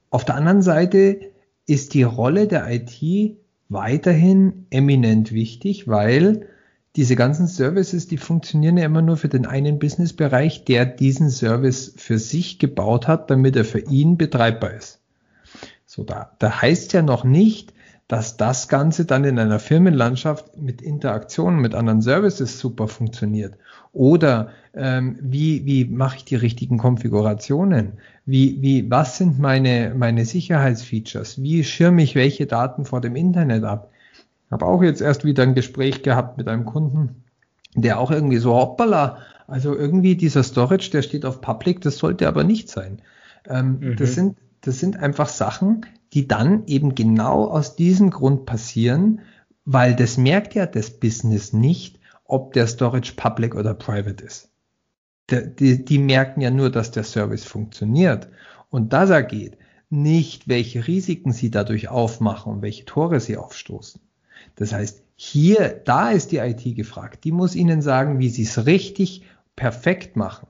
[0.10, 1.20] Auf der anderen Seite
[1.68, 3.38] ist die Rolle der IT
[3.70, 6.48] weiterhin eminent wichtig, weil
[6.96, 11.94] diese ganzen Services, die funktionieren ja immer nur für den einen Businessbereich, der diesen Service
[11.96, 15.00] für sich gebaut hat, damit er für ihn betreibbar ist.
[15.86, 17.74] So, da, da heißt ja noch nicht,
[18.08, 23.56] dass das Ganze dann in einer Firmenlandschaft mit Interaktionen mit anderen Services super funktioniert.
[23.92, 27.94] Oder ähm, wie, wie mache ich die richtigen Konfigurationen?
[28.26, 31.42] Wie, wie, was sind meine, meine Sicherheitsfeatures?
[31.42, 33.92] Wie schirme ich welche Daten vor dem Internet ab?
[34.46, 37.24] Ich habe auch jetzt erst wieder ein Gespräch gehabt mit einem Kunden,
[37.76, 39.18] der auch irgendwie so, hoppala,
[39.48, 43.02] also irgendwie dieser Storage, der steht auf Public, das sollte aber nicht sein.
[43.50, 43.96] Ähm, mhm.
[43.98, 49.22] Das sind das sind einfach Sachen, die dann eben genau aus diesem Grund passieren,
[49.66, 54.50] weil das merkt ja das Business nicht, ob der Storage public oder private ist.
[55.30, 58.30] Die, die, die merken ja nur, dass der Service funktioniert
[58.70, 59.58] und dass er geht,
[59.90, 64.02] nicht welche Risiken sie dadurch aufmachen und welche Tore sie aufstoßen.
[64.56, 67.24] Das heißt, hier, da ist die IT gefragt.
[67.24, 69.24] Die muss Ihnen sagen, wie Sie es richtig
[69.56, 70.48] perfekt machen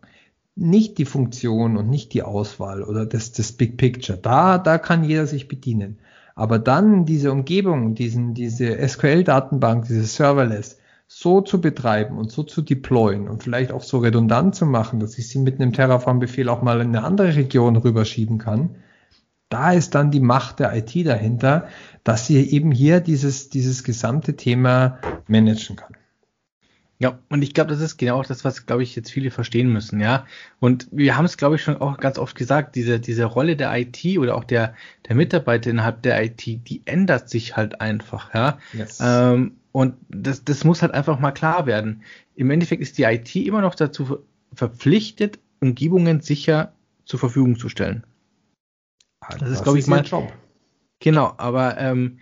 [0.58, 4.17] nicht die Funktion und nicht die Auswahl oder das, das Big Picture.
[4.17, 6.00] Da, da kann jeder sich bedienen.
[6.36, 12.62] Aber dann diese Umgebung, diesen, diese SQL-Datenbank, dieses Serverless, so zu betreiben und so zu
[12.62, 16.62] deployen und vielleicht auch so redundant zu machen, dass ich sie mit einem Terraform-Befehl auch
[16.62, 18.76] mal in eine andere Region rüberschieben kann,
[19.50, 21.67] da ist dann die Macht der IT dahinter,
[22.04, 25.93] dass sie eben hier dieses, dieses gesamte Thema managen kann.
[27.00, 29.72] Ja, und ich glaube, das ist genau auch das, was, glaube ich, jetzt viele verstehen
[29.72, 30.26] müssen, ja.
[30.60, 33.78] Und wir haben es, glaube ich, schon auch ganz oft gesagt, diese, diese Rolle der
[33.78, 34.74] IT oder auch der,
[35.08, 38.58] der Mitarbeiter innerhalb der IT, die ändert sich halt einfach, ja.
[38.74, 39.00] Yes.
[39.00, 42.02] Ähm, und das, das muss halt einfach mal klar werden.
[42.36, 44.20] Im Endeffekt ist die IT immer noch dazu
[44.54, 46.74] verpflichtet, Umgebungen sicher
[47.06, 48.04] zur Verfügung zu stellen.
[49.30, 50.34] Das, das ist, glaube ich, mein Job.
[51.00, 52.20] Genau, aber ähm,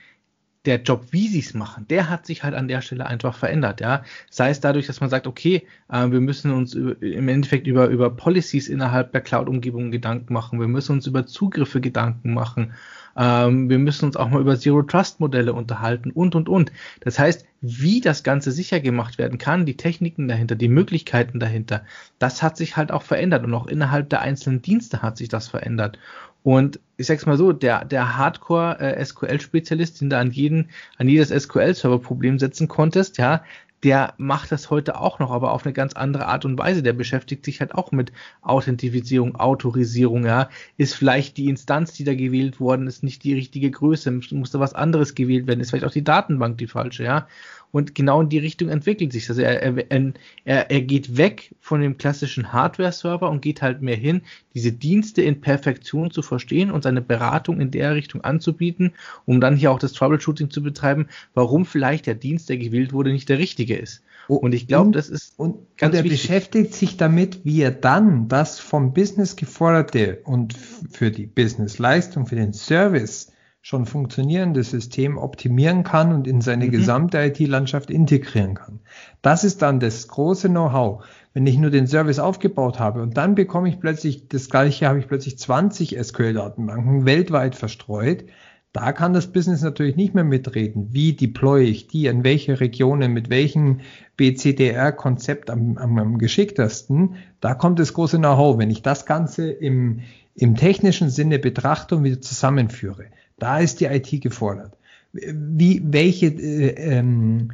[0.66, 3.82] der Job, wie sie es machen, der hat sich halt an der Stelle einfach verändert,
[3.82, 4.04] ja.
[4.30, 7.88] Sei es dadurch, dass man sagt, okay, äh, wir müssen uns über, im Endeffekt über,
[7.88, 12.74] über Policies innerhalb der Cloud-Umgebung Gedanken machen, wir müssen uns über Zugriffe Gedanken machen,
[13.18, 16.72] ähm, wir müssen uns auch mal über Zero-Trust-Modelle unterhalten und, und, und.
[17.00, 21.84] Das heißt, wie das Ganze sicher gemacht werden kann, die Techniken dahinter, die Möglichkeiten dahinter,
[22.20, 25.48] das hat sich halt auch verändert und auch innerhalb der einzelnen Dienste hat sich das
[25.48, 25.98] verändert.
[26.46, 31.30] Und ich sag's mal so, der, der Hardcore-SQL-Spezialist, äh, den du an jeden, an jedes
[31.30, 33.42] SQL-Server-Problem setzen konntest, ja,
[33.82, 36.84] der macht das heute auch noch, aber auf eine ganz andere Art und Weise.
[36.84, 38.12] Der beschäftigt sich halt auch mit
[38.44, 40.50] Authentifizierung, Autorisierung, ja.
[40.78, 44.60] Ist vielleicht die Instanz, die da gewählt worden ist, nicht die richtige Größe, muss da
[44.60, 47.28] was anderes gewählt werden, ist vielleicht auch die Datenbank die falsche, ja.
[47.72, 49.38] Und genau in die Richtung entwickelt sich das.
[49.38, 50.14] Also er, er,
[50.46, 54.22] er, er geht weg von dem klassischen Hardware-Server und geht halt mehr hin,
[54.54, 58.94] diese Dienste in Perfektion zu verstehen und seine Beratung in der Richtung anzubieten,
[59.26, 63.12] um dann hier auch das Troubleshooting zu betreiben, warum vielleicht der Dienst, der gewählt wurde,
[63.12, 64.02] nicht der richtige ist.
[64.28, 66.22] Oh, und ich glaube, das ist und, ganz und er wichtig.
[66.24, 72.36] beschäftigt sich damit, wie er dann das vom Business geforderte und für die Business-Leistung, für
[72.36, 73.32] den Service
[73.68, 76.72] schon funktionierende System optimieren kann und in seine mhm.
[76.72, 78.80] gesamte IT-Landschaft integrieren kann.
[79.24, 81.04] Das ist dann das große Know-how.
[81.34, 85.00] Wenn ich nur den Service aufgebaut habe und dann bekomme ich plötzlich, das gleiche habe
[85.00, 88.26] ich plötzlich 20 SQL-Datenbanken weltweit verstreut,
[88.72, 90.90] da kann das Business natürlich nicht mehr mitreden.
[90.92, 93.80] Wie deploy ich die, in welche Regionen, mit welchem
[94.16, 97.16] BCDR-Konzept am, am, am geschicktesten.
[97.40, 98.60] Da kommt das große Know-how.
[98.60, 100.02] Wenn ich das Ganze im,
[100.36, 103.06] im technischen Sinne betrachte und wieder zusammenführe,
[103.38, 104.78] da ist die IT gefordert.
[105.14, 107.52] Wie, welche äh, ähm,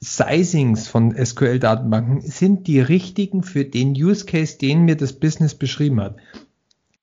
[0.00, 6.00] Sizings von SQL-Datenbanken sind die richtigen für den Use Case, den mir das Business beschrieben
[6.00, 6.16] hat?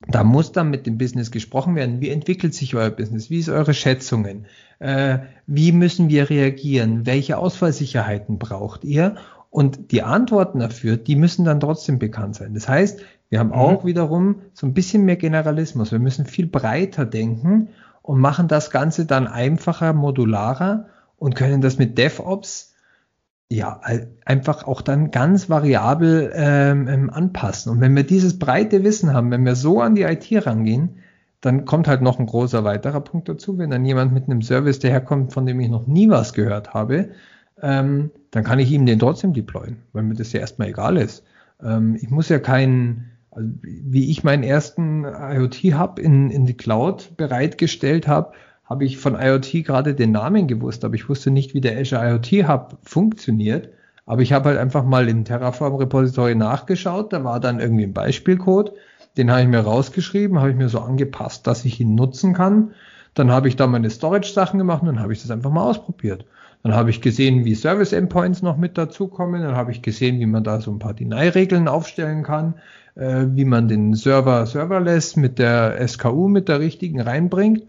[0.07, 2.01] Da muss dann mit dem Business gesprochen werden.
[2.01, 3.29] Wie entwickelt sich euer Business?
[3.29, 4.45] Wie ist eure Schätzungen?
[4.79, 7.05] Äh, wie müssen wir reagieren?
[7.05, 9.15] Welche Ausfallsicherheiten braucht ihr?
[9.49, 12.53] Und die Antworten dafür, die müssen dann trotzdem bekannt sein.
[12.53, 13.53] Das heißt, wir haben mhm.
[13.53, 15.91] auch wiederum so ein bisschen mehr Generalismus.
[15.91, 17.69] Wir müssen viel breiter denken
[18.03, 20.85] und machen das Ganze dann einfacher, modularer
[21.17, 22.75] und können das mit DevOps
[23.49, 23.81] ja
[24.25, 27.71] einfach auch dann ganz variabel ähm, ähm, anpassen.
[27.71, 30.97] Und wenn wir dieses breite Wissen haben, wenn wir so an die IT rangehen,
[31.39, 33.57] dann kommt halt noch ein großer weiterer Punkt dazu.
[33.57, 37.09] Wenn dann jemand mit einem Service daherkommt, von dem ich noch nie was gehört habe,
[37.61, 41.23] ähm, dann kann ich ihm den trotzdem deployen, weil mir das ja erstmal egal ist.
[41.63, 47.17] Ähm, ich muss ja keinen also wie ich meinen ersten IoT-Hub in, in die Cloud
[47.17, 48.33] bereitgestellt habe,
[48.65, 52.09] habe ich von IoT gerade den Namen gewusst, aber ich wusste nicht, wie der Azure
[52.09, 53.69] IoT Hub funktioniert.
[54.05, 57.93] Aber ich habe halt einfach mal in Terraform Repository nachgeschaut, da war dann irgendwie ein
[57.93, 58.73] Beispielcode,
[59.15, 62.71] den habe ich mir rausgeschrieben, habe ich mir so angepasst, dass ich ihn nutzen kann.
[63.13, 66.25] Dann habe ich da meine Storage-Sachen gemacht und dann habe ich das einfach mal ausprobiert.
[66.63, 69.41] Dann habe ich gesehen, wie Service-Endpoints noch mit dazukommen.
[69.41, 72.55] Dann habe ich gesehen, wie man da so ein paar Deny-Regeln aufstellen kann
[72.95, 77.63] äh, wie man den Server serverless mit der SKU, mit der richtigen reinbringt.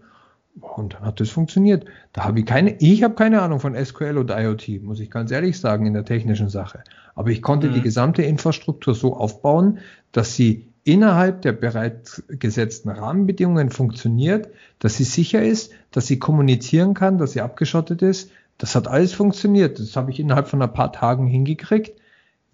[0.59, 1.85] Und dann hat das funktioniert.
[2.13, 5.31] Da habe ich keine, ich habe keine Ahnung von SQL oder IoT, muss ich ganz
[5.31, 6.83] ehrlich sagen, in der technischen Sache.
[7.13, 7.73] Aber ich konnte mhm.
[7.73, 9.79] die gesamte Infrastruktur so aufbauen,
[10.13, 16.93] dass sie innerhalb der bereits gesetzten Rahmenbedingungen funktioniert, dass sie sicher ist, dass sie kommunizieren
[16.93, 18.31] kann, dass sie abgeschottet ist.
[18.57, 19.79] Das hat alles funktioniert.
[19.79, 21.99] Das habe ich innerhalb von ein paar Tagen hingekriegt.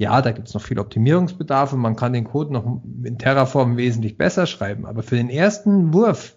[0.01, 3.77] Ja, da gibt es noch viel Optimierungsbedarf und man kann den Code noch in Terraform
[3.77, 4.87] wesentlich besser schreiben.
[4.87, 6.35] Aber für den ersten Wurf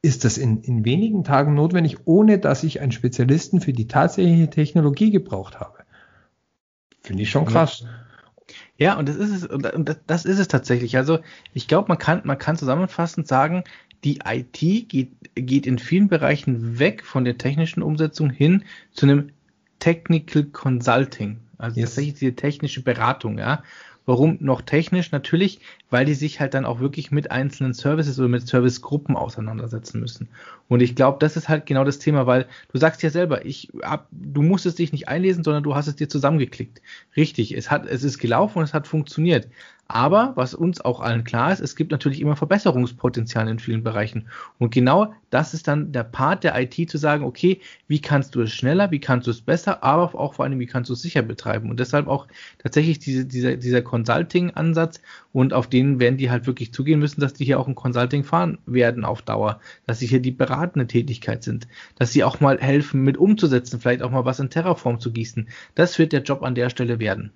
[0.00, 4.48] ist das in, in wenigen Tagen notwendig, ohne dass ich einen Spezialisten für die tatsächliche
[4.48, 5.78] Technologie gebraucht habe.
[7.02, 7.84] Finde ich schon krass.
[8.78, 10.96] Ja, und das ist es, und das ist es tatsächlich.
[10.96, 11.18] Also
[11.52, 13.64] ich glaube, man kann, man kann zusammenfassend sagen,
[14.04, 19.30] die IT geht, geht in vielen Bereichen weg von der technischen Umsetzung hin zu einem
[19.80, 21.40] Technical Consulting.
[21.60, 21.90] Also yes.
[21.90, 23.62] tatsächlich diese technische Beratung, ja.
[24.06, 25.12] Warum noch technisch?
[25.12, 30.00] Natürlich, weil die sich halt dann auch wirklich mit einzelnen Services oder mit Servicegruppen auseinandersetzen
[30.00, 30.28] müssen.
[30.70, 33.70] Und ich glaube, das ist halt genau das Thema, weil du sagst ja selber, ich
[33.82, 36.80] hab, du musstest dich nicht einlesen, sondern du hast es dir zusammengeklickt.
[37.16, 39.48] Richtig, es hat, es ist gelaufen und es hat funktioniert.
[39.92, 44.28] Aber was uns auch allen klar ist, es gibt natürlich immer Verbesserungspotenzial in vielen Bereichen.
[44.60, 48.42] Und genau das ist dann der Part der IT zu sagen, okay, wie kannst du
[48.42, 51.02] es schneller, wie kannst du es besser, aber auch vor allem, wie kannst du es
[51.02, 51.70] sicher betreiben.
[51.70, 52.28] Und deshalb auch
[52.58, 55.02] tatsächlich diese, dieser, dieser Consulting-Ansatz
[55.32, 58.22] und auf den werden die halt wirklich zugehen müssen, dass die hier auch ein Consulting
[58.22, 62.58] fahren werden auf Dauer, dass sie hier die beratende Tätigkeit sind, dass sie auch mal
[62.58, 65.48] helfen mit umzusetzen, vielleicht auch mal was in Terraform zu gießen.
[65.74, 67.32] Das wird der Job an der Stelle werden.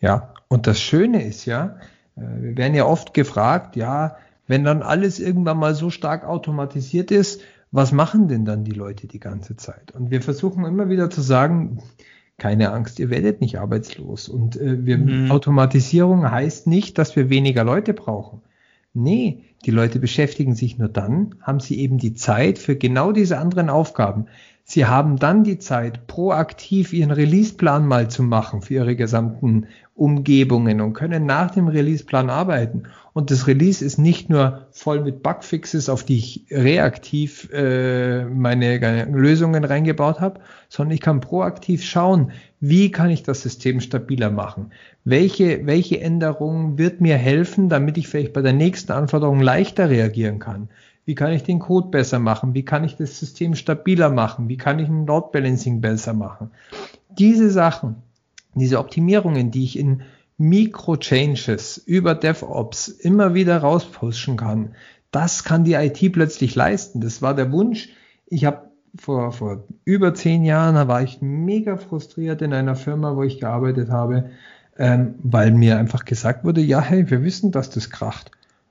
[0.00, 1.78] Ja, und das Schöne ist ja,
[2.16, 7.10] Äh, wir werden ja oft gefragt, ja, wenn dann alles irgendwann mal so stark automatisiert
[7.10, 7.40] ist,
[7.72, 9.92] was machen denn dann die Leute die ganze Zeit?
[9.92, 11.82] Und wir versuchen immer wieder zu sagen,
[12.36, 14.28] keine Angst, ihr werdet nicht arbeitslos.
[14.28, 15.30] Und äh, wir, mhm.
[15.30, 18.42] Automatisierung heißt nicht, dass wir weniger Leute brauchen.
[18.92, 23.38] Nee, die Leute beschäftigen sich nur dann, haben sie eben die Zeit für genau diese
[23.38, 24.26] anderen Aufgaben.
[24.64, 30.80] Sie haben dann die Zeit, proaktiv ihren Releaseplan mal zu machen für ihre gesamten Umgebungen
[30.80, 32.84] und können nach dem Releaseplan arbeiten.
[33.12, 39.04] Und das Release ist nicht nur voll mit Bugfixes, auf die ich reaktiv äh, meine,
[39.06, 44.70] Lösungen reingebaut habe, sondern ich kann proaktiv schauen, wie kann ich das System stabiler machen?
[45.04, 50.38] Welche, welche Änderung wird mir helfen, damit ich vielleicht bei der nächsten Anforderung leichter reagieren
[50.38, 50.68] kann?
[51.04, 52.54] Wie kann ich den Code besser machen?
[52.54, 54.48] Wie kann ich das System stabiler machen?
[54.48, 56.50] Wie kann ich ein Load Balancing besser machen?
[57.18, 57.96] Diese Sachen,
[58.54, 60.02] diese Optimierungen, die ich in
[60.40, 64.74] Mikro-Changes über DevOps immer wieder rauspushen kann,
[65.10, 67.02] das kann die IT plötzlich leisten.
[67.02, 67.90] Das war der Wunsch.
[68.26, 73.16] Ich habe vor, vor über zehn Jahren, da war ich mega frustriert in einer Firma,
[73.16, 74.30] wo ich gearbeitet habe,
[74.78, 78.30] ähm, weil mir einfach gesagt wurde, ja, hey, wir wissen, dass das kracht.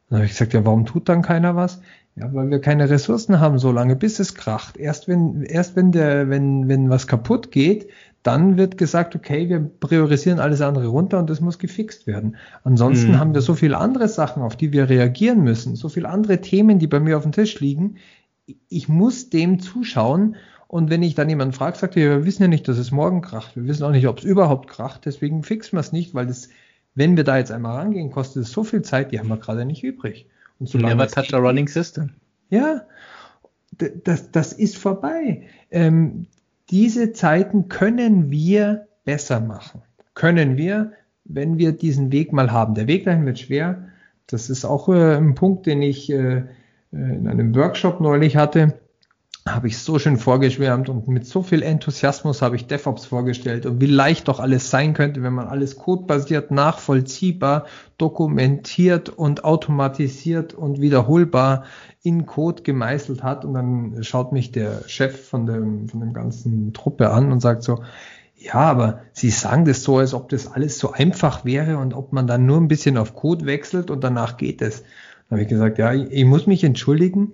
[0.09, 1.81] Dann habe ich gesagt, ja, warum tut dann keiner was?
[2.15, 4.75] Ja, weil wir keine Ressourcen haben, so lange bis es kracht.
[4.75, 7.89] Erst wenn, erst wenn der, wenn, wenn was kaputt geht,
[8.23, 12.35] dann wird gesagt, okay, wir priorisieren alles andere runter und das muss gefixt werden.
[12.63, 13.19] Ansonsten mhm.
[13.19, 16.79] haben wir so viele andere Sachen, auf die wir reagieren müssen, so viele andere Themen,
[16.79, 17.95] die bei mir auf dem Tisch liegen.
[18.67, 20.35] Ich muss dem zuschauen
[20.67, 23.21] und wenn ich dann jemanden frage, sagt er, wir wissen ja nicht, dass es morgen
[23.21, 23.55] kracht.
[23.55, 25.05] Wir wissen auch nicht, ob es überhaupt kracht.
[25.05, 26.49] Deswegen fixen wir es nicht, weil das,
[26.93, 29.65] wenn wir da jetzt einmal rangehen, kostet es so viel Zeit, die haben wir gerade
[29.65, 30.27] nicht übrig.
[30.59, 32.11] Und Never touch a running system.
[32.51, 32.81] Ja,
[34.03, 35.47] das, das ist vorbei.
[35.71, 36.27] Ähm,
[36.69, 39.81] diese Zeiten können wir besser machen.
[40.13, 40.93] Können wir,
[41.25, 42.75] wenn wir diesen Weg mal haben.
[42.75, 43.89] Der Weg dahin wird schwer.
[44.27, 46.43] Das ist auch äh, ein Punkt, den ich äh, äh
[46.91, 48.78] in einem Workshop neulich hatte
[49.47, 53.81] habe ich so schön vorgeschwärmt und mit so viel Enthusiasmus habe ich DevOps vorgestellt und
[53.81, 57.65] wie leicht doch alles sein könnte, wenn man alles codebasiert, nachvollziehbar,
[57.97, 61.63] dokumentiert und automatisiert und wiederholbar
[62.01, 63.45] in Code gemeißelt hat.
[63.45, 67.63] Und dann schaut mich der Chef von dem, von dem ganzen Truppe an und sagt
[67.63, 67.83] so,
[68.35, 72.13] ja, aber Sie sagen das so, als ob das alles so einfach wäre und ob
[72.13, 74.81] man dann nur ein bisschen auf Code wechselt und danach geht es.
[75.29, 77.33] Dann habe ich gesagt, ja, ich muss mich entschuldigen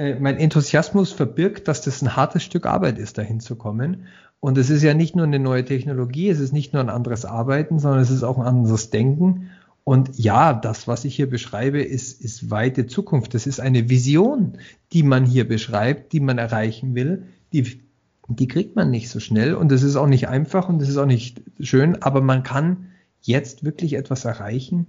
[0.00, 4.06] äh, mein Enthusiasmus verbirgt, dass das ein hartes Stück Arbeit ist, dahin zu kommen.
[4.40, 7.26] Und es ist ja nicht nur eine neue Technologie, es ist nicht nur ein anderes
[7.26, 9.50] Arbeiten, sondern es ist auch ein anderes Denken.
[9.84, 13.34] Und ja, das, was ich hier beschreibe, ist, ist weite Zukunft.
[13.34, 14.54] Das ist eine Vision,
[14.94, 17.26] die man hier beschreibt, die man erreichen will.
[17.52, 17.82] Die,
[18.28, 20.96] die kriegt man nicht so schnell und es ist auch nicht einfach und es ist
[20.96, 22.86] auch nicht schön, aber man kann
[23.20, 24.86] jetzt wirklich etwas erreichen,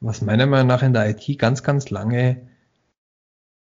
[0.00, 2.36] was meiner Meinung nach in der IT ganz, ganz lange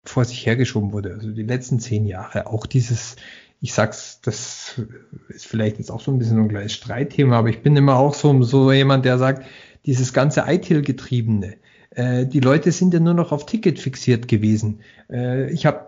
[0.10, 1.13] vor sich hergeschoben wurde.
[1.13, 2.48] Also die letzten zehn Jahre.
[2.48, 3.15] Auch dieses,
[3.62, 4.82] ich sag's, das
[5.30, 8.13] ist vielleicht jetzt auch so ein bisschen ein kleines Streitthema, aber ich bin immer auch
[8.13, 9.46] so, so jemand, der sagt,
[9.86, 11.56] dieses ganze ITIL-Getriebene.
[11.91, 14.82] Äh, die Leute sind ja nur noch auf Ticket fixiert gewesen.
[15.10, 15.88] Äh, ich habe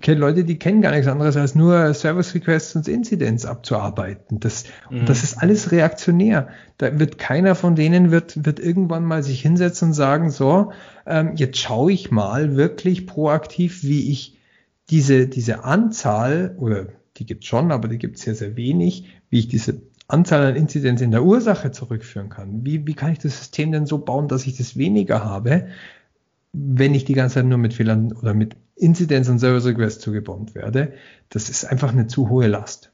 [0.00, 4.40] kenne Leute, die kennen gar nichts anderes als nur Service Requests und Incidents abzuarbeiten.
[4.40, 5.06] Das, mhm.
[5.06, 6.48] das ist alles reaktionär.
[6.78, 10.72] Da wird keiner von denen wird, wird irgendwann mal sich hinsetzen und sagen, so,
[11.10, 14.38] ähm, jetzt schaue ich mal wirklich proaktiv, wie ich
[14.88, 19.40] diese, diese Anzahl, oder die gibt schon, aber die gibt es sehr, sehr wenig, wie
[19.40, 22.64] ich diese Anzahl an Incidents in der Ursache zurückführen kann.
[22.64, 25.68] Wie, wie kann ich das System denn so bauen, dass ich das weniger habe,
[26.52, 30.54] wenn ich die ganze Zeit nur mit Fehlern oder mit Inzidenz und Service Request zugebombt
[30.54, 30.94] werde.
[31.28, 32.90] Das ist einfach eine zu hohe Last.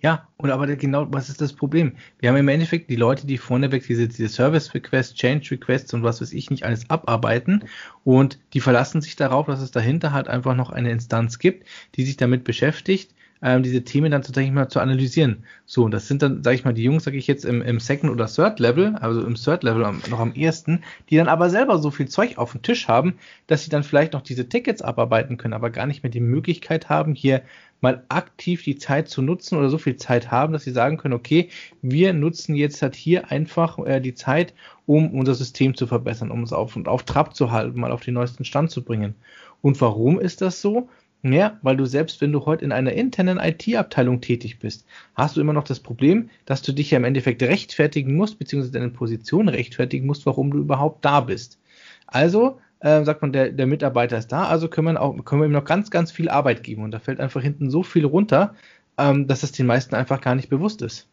[0.00, 1.96] Ja, und aber genau, was ist das Problem?
[2.18, 6.02] Wir haben im Endeffekt die Leute, die vorneweg diese, diese Service Requests, Change Requests und
[6.02, 7.64] was weiß ich nicht alles abarbeiten
[8.04, 12.04] und die verlassen sich darauf, dass es dahinter halt einfach noch eine Instanz gibt, die
[12.04, 15.44] sich damit beschäftigt, ähm, diese Themen dann tatsächlich mal zu analysieren.
[15.66, 17.80] So, und das sind dann, sage ich mal, die Jungs, sage ich jetzt, im, im
[17.80, 21.78] Second oder Third Level, also im Third Level noch am ersten, die dann aber selber
[21.78, 25.36] so viel Zeug auf dem Tisch haben, dass sie dann vielleicht noch diese Tickets abarbeiten
[25.36, 27.42] können, aber gar nicht mehr die Möglichkeit haben, hier
[27.80, 31.14] mal aktiv die Zeit zu nutzen oder so viel Zeit haben, dass sie sagen können,
[31.14, 31.50] okay,
[31.82, 34.54] wir nutzen jetzt halt hier einfach äh, die Zeit,
[34.86, 38.02] um unser System zu verbessern, um es auf und auf Trab zu halten, mal auf
[38.02, 39.14] den neuesten Stand zu bringen.
[39.62, 40.88] Und warum ist das so?
[41.22, 45.40] Ja, weil du selbst, wenn du heute in einer internen IT-Abteilung tätig bist, hast du
[45.40, 49.48] immer noch das Problem, dass du dich ja im Endeffekt rechtfertigen musst, beziehungsweise deine Position
[49.48, 51.58] rechtfertigen musst, warum du überhaupt da bist.
[52.06, 55.46] Also äh, sagt man, der, der Mitarbeiter ist da, also können wir, auch, können wir
[55.46, 56.82] ihm noch ganz, ganz viel Arbeit geben.
[56.82, 58.54] Und da fällt einfach hinten so viel runter,
[58.98, 61.08] ähm, dass es den meisten einfach gar nicht bewusst ist.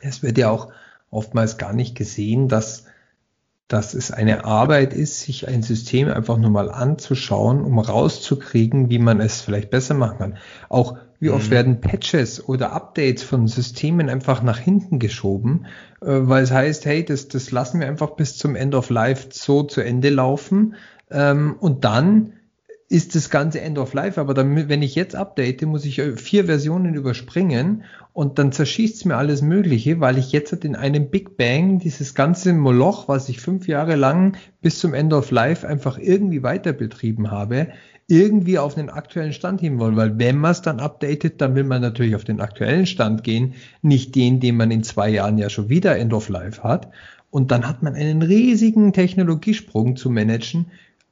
[0.00, 0.72] Es wird ja auch
[1.10, 2.86] oftmals gar nicht gesehen, dass
[3.68, 9.00] dass es eine Arbeit ist, sich ein System einfach nur mal anzuschauen, um rauszukriegen, wie
[9.00, 10.38] man es vielleicht besser machen kann.
[10.68, 11.54] Auch wie oft mhm.
[11.54, 15.66] werden Patches oder Updates von Systemen einfach nach hinten geschoben,
[16.00, 19.28] äh, weil es heißt, hey, das, das lassen wir einfach bis zum End of Life
[19.30, 20.74] so zu Ende laufen.
[21.10, 22.32] Ähm, und dann
[22.88, 26.16] ist das ganze End of Life, aber dann, wenn ich jetzt update, muss ich äh,
[26.16, 31.10] vier Versionen überspringen und dann zerschießt es mir alles Mögliche, weil ich jetzt in einem
[31.10, 35.66] Big Bang dieses ganze Moloch, was ich fünf Jahre lang bis zum End of Life
[35.66, 37.68] einfach irgendwie weiter betrieben habe,
[38.08, 41.64] irgendwie auf den aktuellen Stand hin wollen, weil wenn man es dann updatet, dann will
[41.64, 45.50] man natürlich auf den aktuellen Stand gehen, nicht den, den man in zwei Jahren ja
[45.50, 46.90] schon wieder End of Life hat.
[47.30, 50.66] Und dann hat man einen riesigen Technologiesprung zu managen,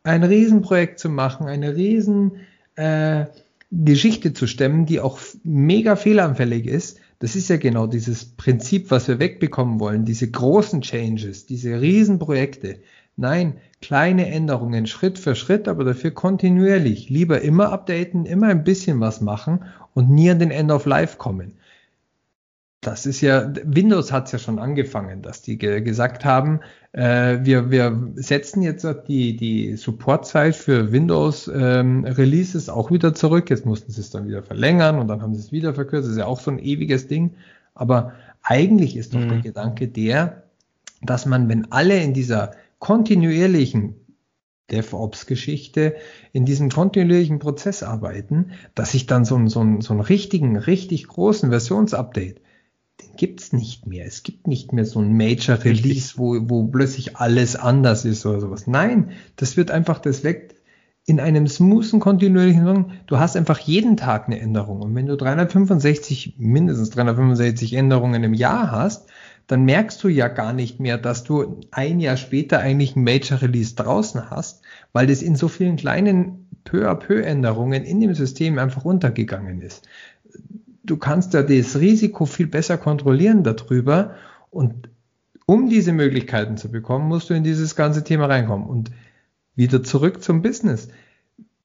[0.04, 2.32] ein Riesenprojekt zu machen, eine riesen
[2.76, 3.24] äh,
[3.72, 7.00] Geschichte zu stemmen, die auch mega fehleranfällig ist.
[7.18, 12.80] Das ist ja genau dieses Prinzip, was wir wegbekommen wollen, diese großen Changes, diese Riesenprojekte.
[13.16, 13.54] Nein,
[13.84, 17.10] kleine Änderungen, Schritt für Schritt, aber dafür kontinuierlich.
[17.10, 21.18] Lieber immer updaten, immer ein bisschen was machen und nie an den End of Life
[21.18, 21.52] kommen.
[22.80, 26.60] Das ist ja, Windows hat es ja schon angefangen, dass die ge gesagt haben,
[26.92, 33.50] äh, wir, wir setzen jetzt die, die Supportzeit für Windows ähm, Releases auch wieder zurück.
[33.50, 36.06] Jetzt mussten sie es dann wieder verlängern und dann haben sie es wieder verkürzt.
[36.06, 37.34] Das ist ja auch so ein ewiges Ding.
[37.74, 39.28] Aber eigentlich ist doch mhm.
[39.28, 40.42] der Gedanke der,
[41.02, 42.52] dass man, wenn alle in dieser
[42.84, 43.94] kontinuierlichen
[44.70, 45.96] DevOps-Geschichte
[46.32, 50.58] in diesem kontinuierlichen Prozess arbeiten, dass ich dann so, einen, so, einen, so einen richtigen,
[50.58, 52.42] richtig großen Versionsupdate
[53.02, 54.04] den gibt's nicht mehr.
[54.06, 58.40] Es gibt nicht mehr so ein Major Release, wo, wo plötzlich alles anders ist oder
[58.40, 58.66] sowas.
[58.66, 60.54] Nein, das wird einfach, das weckt
[61.06, 64.80] in einem smoothen, kontinuierlichen Song, du hast einfach jeden Tag eine Änderung.
[64.82, 69.08] Und wenn du 365, mindestens 365 Änderungen im Jahr hast,
[69.46, 73.42] dann merkst du ja gar nicht mehr, dass du ein Jahr später eigentlich ein Major
[73.42, 78.14] Release draußen hast, weil das in so vielen kleinen peu à peu Änderungen in dem
[78.14, 79.86] System einfach untergegangen ist
[80.84, 84.14] du kannst ja das Risiko viel besser kontrollieren darüber
[84.50, 84.88] und
[85.46, 88.66] um diese Möglichkeiten zu bekommen, musst du in dieses ganze Thema reinkommen.
[88.66, 88.90] Und
[89.56, 90.88] wieder zurück zum Business.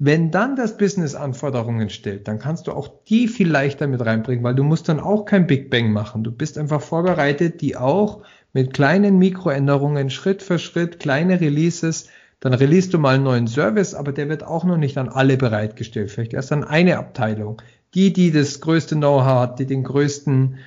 [0.01, 4.43] Wenn dann das Business Anforderungen stellt, dann kannst du auch die viel leichter mit reinbringen,
[4.43, 6.23] weil du musst dann auch kein Big Bang machen.
[6.23, 12.07] Du bist einfach vorbereitet, die auch mit kleinen Mikroänderungen Schritt für Schritt, kleine Releases,
[12.39, 15.35] dann release du mal einen neuen Service, aber der wird auch noch nicht an alle
[15.35, 16.09] bereitgestellt.
[16.09, 17.62] Vielleicht erst an eine Abteilung
[17.93, 20.57] die, die das größte Know-how hat, die den größten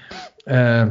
[0.45, 0.87] äh,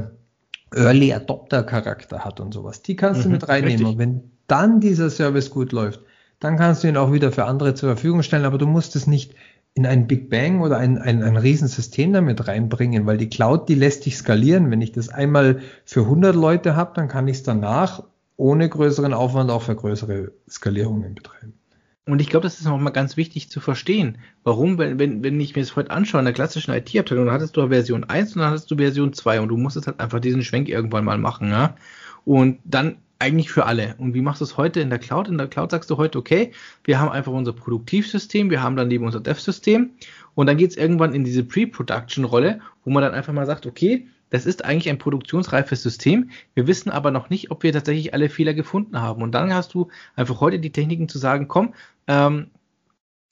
[0.73, 3.71] Early Adopter Charakter hat und sowas, die kannst mhm, du mit reinnehmen.
[3.71, 3.88] Richtig.
[3.88, 6.01] Und wenn dann dieser Service gut läuft,
[6.41, 9.08] dann kannst du ihn auch wieder für andere zur Verfügung stellen, aber du musst es
[9.08, 9.36] nicht
[9.73, 13.75] in ein Big Bang oder ein, ein, ein Riesensystem damit reinbringen, weil die Cloud, die
[13.75, 14.69] lässt sich skalieren.
[14.69, 18.04] Wenn ich das einmal für 100 Leute habe, dann kann ich es danach
[18.36, 21.54] ohne größeren Aufwand auch für größere Skalierungen betreiben.
[22.08, 24.17] Und ich glaube, das ist nochmal ganz wichtig zu verstehen.
[24.43, 27.56] Warum, wenn, wenn, wenn ich mir das heute anschaue, in der klassischen IT-Abteilung, dann hattest
[27.56, 30.43] du Version 1 und dann hattest du Version 2 und du musstest halt einfach diesen
[30.43, 31.75] Schwenk irgendwann mal machen, ja.
[32.25, 33.95] Und dann eigentlich für alle.
[33.97, 35.29] Und wie machst du es heute in der Cloud?
[35.29, 36.51] In der Cloud sagst du heute, okay,
[36.84, 39.91] wir haben einfach unser Produktivsystem, wir haben dann unser Dev-System
[40.36, 44.07] und dann geht es irgendwann in diese Pre-Production-Rolle, wo man dann einfach mal sagt, okay,
[44.31, 46.31] das ist eigentlich ein produktionsreifes System.
[46.53, 49.21] Wir wissen aber noch nicht, ob wir tatsächlich alle Fehler gefunden haben.
[49.21, 51.73] Und dann hast du einfach heute die Techniken zu sagen, komm,
[52.07, 52.47] ähm,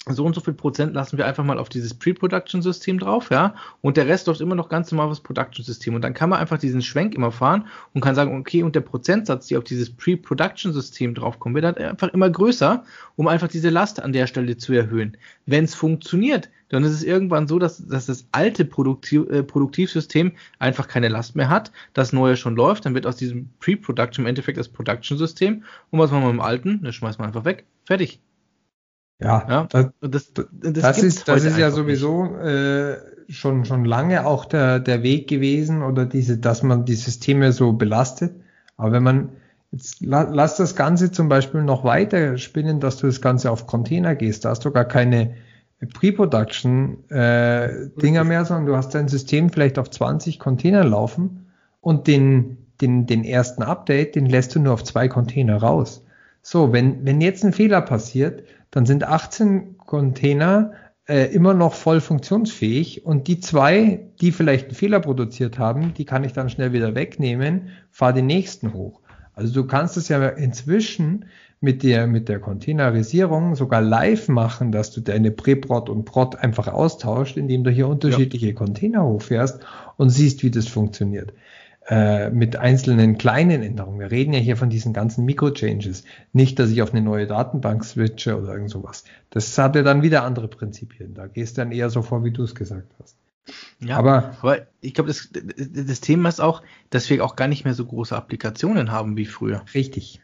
[0.08, 3.98] so und so viel Prozent lassen wir einfach mal auf dieses Pre-Production-System drauf, ja, und
[3.98, 5.94] der Rest läuft immer noch ganz normal auf das Production-System.
[5.94, 8.82] Und dann kann man einfach diesen Schwenk immer fahren und kann sagen, okay, und der
[8.82, 12.84] Prozentsatz, die auf dieses Pre-Production-System draufkommen, wird halt einfach immer größer,
[13.18, 15.18] um einfach diese Last an der Stelle zu erhöhen.
[15.46, 20.34] Wenn es funktioniert, dann ist es irgendwann so, dass, dass das alte Produktiv, äh, Produktivsystem
[20.60, 24.30] einfach keine Last mehr hat, das neue schon läuft, dann wird aus diesem Pre-Production im
[24.30, 26.84] Endeffekt das Production-System und was machen wir mit dem alten?
[26.84, 27.66] Das schmeißen wir einfach weg.
[27.86, 28.22] Fertig.
[29.20, 32.98] Ja, ja das, das, das, das ist, das ist ja sowieso äh,
[33.30, 37.74] schon, schon lange auch der, der Weg gewesen oder diese, dass man die Systeme so
[37.74, 38.34] belastet.
[38.78, 39.30] Aber wenn man
[39.72, 43.68] jetzt la, lass das Ganze zum Beispiel noch weiter spinnen, dass du das Ganze auf
[43.68, 45.36] Container gehst, da hast du gar keine
[45.94, 51.48] Pre-Production äh, Dinger mehr, sondern du hast dein System vielleicht auf 20 Container laufen
[51.82, 56.04] und den, den, den ersten Update, den lässt du nur auf zwei Container raus.
[56.52, 58.41] So, wenn, wenn jetzt ein Fehler passiert,
[58.71, 60.71] dann sind 18 Container
[61.08, 66.06] äh, immer noch voll funktionsfähig und die zwei, die vielleicht einen Fehler produziert haben, die
[66.06, 69.00] kann ich dann schnell wieder wegnehmen, fahre den nächsten hoch.
[69.35, 71.25] Also du kannst es ja inzwischen
[71.62, 76.67] mit der, mit der Containerisierung sogar live machen, dass du deine Pre-Prod und Prod einfach
[76.67, 78.54] austauscht, indem du hier unterschiedliche ja.
[78.54, 79.60] Container hochfährst
[79.97, 81.31] und siehst, wie das funktioniert.
[81.90, 84.00] Äh, mit einzelnen kleinen Änderungen.
[84.00, 86.04] Wir reden ja hier von diesen ganzen Mikro-Changes.
[86.33, 89.06] Nicht, dass ich auf eine neue Datenbank switche oder irgend sowas.
[89.31, 91.15] Das hat ja dann wieder andere Prinzipien.
[91.15, 93.17] Da gehst du dann eher so vor, wie du es gesagt hast.
[93.79, 96.62] Ja, aber, aber ich glaube, das, das Thema ist auch,
[96.92, 99.63] dass wir auch gar nicht mehr so große Applikationen haben wie früher.
[99.73, 100.21] Richtig.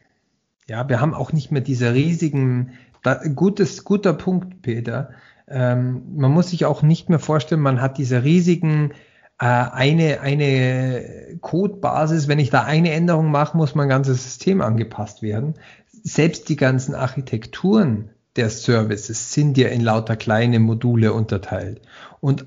[0.67, 5.09] Ja, wir haben auch nicht mehr diese riesigen, da, gutes, guter Punkt, Peter.
[5.47, 8.93] Ähm, man muss sich auch nicht mehr vorstellen, man hat diese riesigen
[9.37, 15.55] eine, eine Codebasis, wenn ich da eine Änderung mache, muss mein ganzes System angepasst werden.
[16.03, 21.81] Selbst die ganzen Architekturen der Services sind ja in lauter kleine Module unterteilt.
[22.21, 22.45] Und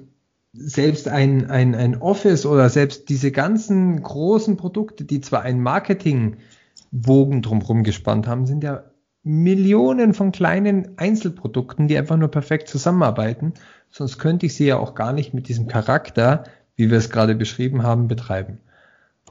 [0.53, 7.43] selbst ein, ein, ein Office oder selbst diese ganzen großen Produkte, die zwar ein Marketingwogen
[7.43, 8.85] drumherum gespannt haben, sind ja
[9.23, 13.53] Millionen von kleinen Einzelprodukten, die einfach nur perfekt zusammenarbeiten.
[13.91, 16.45] Sonst könnte ich sie ja auch gar nicht mit diesem Charakter,
[16.79, 18.61] wie wir es gerade beschrieben haben, betreiben.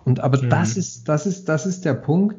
[0.03, 0.49] Und aber mhm.
[0.49, 2.35] das ist, das ist, das ist der Punkt,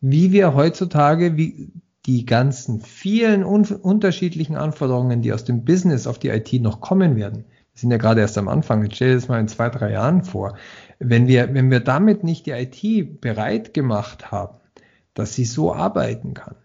[0.00, 1.72] wie wir heutzutage, wie
[2.06, 7.16] die ganzen vielen un unterschiedlichen Anforderungen, die aus dem Business auf die IT noch kommen
[7.16, 7.44] werden,
[7.74, 8.82] wir sind ja gerade erst am Anfang.
[8.82, 10.56] Jetzt stell dir das mal in zwei, drei Jahren vor.
[10.98, 14.58] Wenn wir, wenn wir damit nicht die IT bereit gemacht haben,
[15.14, 16.56] dass sie so arbeiten kann,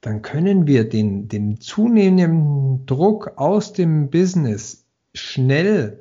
[0.00, 4.84] dann können wir den, den zunehmenden Druck aus dem Business
[5.14, 6.00] schnell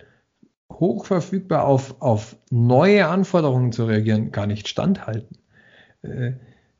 [0.71, 5.37] hochverfügbar auf, auf neue Anforderungen zu reagieren, gar nicht standhalten.
[6.03, 6.33] Äh,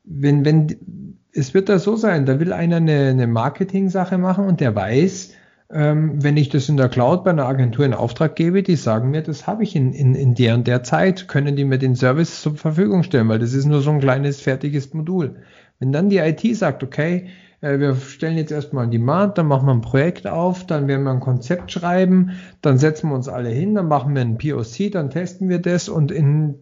[0.04, 4.60] wenn, wenn, es wird da so sein, da will einer eine, eine Marketing-Sache machen und
[4.60, 5.34] der weiß,
[5.70, 9.10] ähm, wenn ich das in der Cloud bei einer Agentur in Auftrag gebe, die sagen
[9.10, 11.94] mir, das habe ich in, in, in der und der Zeit, können die mir den
[11.94, 15.36] Service zur Verfügung stellen, weil das ist nur so ein kleines fertiges Modul.
[15.78, 17.28] Wenn dann die IT sagt, okay,
[17.60, 21.04] äh, wir stellen jetzt erstmal ein Demand, dann machen wir ein Projekt auf, dann werden
[21.04, 24.90] wir ein Konzept schreiben, dann setzen wir uns alle hin, dann machen wir ein POC,
[24.92, 26.56] dann testen wir das und in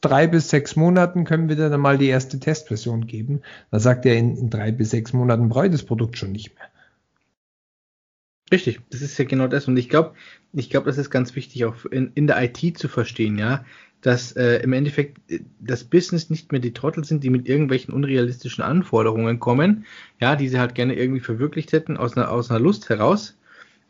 [0.00, 3.40] drei bis sechs Monaten können wir dann mal die erste Testversion geben.
[3.70, 6.54] Da sagt er, in, in drei bis sechs Monaten brauche ich das Produkt schon nicht
[6.54, 6.68] mehr.
[8.52, 9.66] Richtig, das ist ja genau das.
[9.66, 10.14] Und ich glaube,
[10.52, 13.64] ich glaube, das ist ganz wichtig, auch in, in der IT zu verstehen, ja,
[14.04, 17.92] dass äh, im Endeffekt äh, das Business nicht mehr die Trottel sind, die mit irgendwelchen
[17.92, 19.86] unrealistischen Anforderungen kommen,
[20.20, 23.34] ja, die sie halt gerne irgendwie verwirklicht hätten aus einer, aus einer Lust heraus,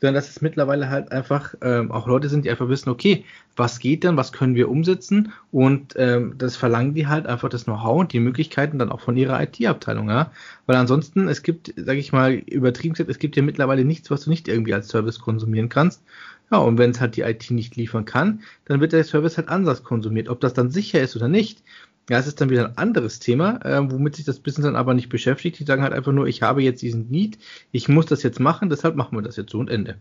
[0.01, 3.25] sondern dass es mittlerweile halt einfach ähm, auch Leute sind, die einfach wissen, okay,
[3.57, 5.33] was geht denn, was können wir umsetzen?
[5.51, 9.17] Und ähm, das verlangen die halt einfach das Know-how und die Möglichkeiten dann auch von
[9.17, 10.31] ihrer IT-Abteilung, ja,
[10.67, 14.23] weil ansonsten, es gibt, sage ich mal, übertrieben gesagt, es gibt ja mittlerweile nichts, was
[14.23, 16.03] du nicht irgendwie als Service konsumieren kannst,
[16.51, 19.49] ja, und wenn es halt die IT nicht liefern kann, dann wird der Service halt
[19.49, 21.63] anders konsumiert, ob das dann sicher ist oder nicht,
[22.11, 24.93] ja, es ist dann wieder ein anderes Thema, äh, womit sich das Business dann aber
[24.93, 25.59] nicht beschäftigt.
[25.59, 27.39] Die sagen halt einfach nur, ich habe jetzt diesen Need,
[27.73, 29.97] ich muss das jetzt machen, deshalb machen wir das jetzt so und Ende.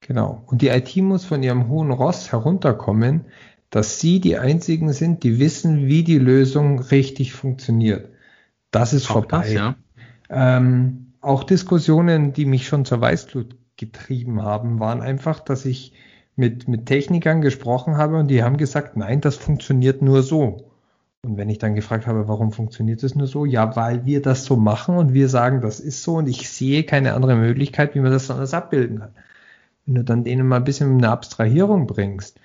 [0.00, 0.42] Genau.
[0.46, 3.24] Und die IT muss von ihrem hohen Ross herunterkommen,
[3.70, 8.10] dass sie die einzigen sind, die wissen, wie die Lösung richtig funktioniert.
[8.70, 9.42] Das ist auch vorbei.
[9.42, 9.76] Das, ja.
[10.28, 15.94] ähm, auch Diskussionen, die mich schon zur Weißglut getrieben haben, waren einfach, dass ich
[16.36, 20.68] mit, mit Technikern gesprochen habe und die haben gesagt, nein, das funktioniert nur so.
[21.24, 23.44] Und wenn ich dann gefragt habe, warum funktioniert das nur so?
[23.44, 26.84] Ja, weil wir das so machen und wir sagen, das ist so und ich sehe
[26.84, 29.14] keine andere Möglichkeit, wie man das anders abbilden kann.
[29.84, 32.38] Wenn du dann denen mal ein bisschen eine Abstrahierung bringst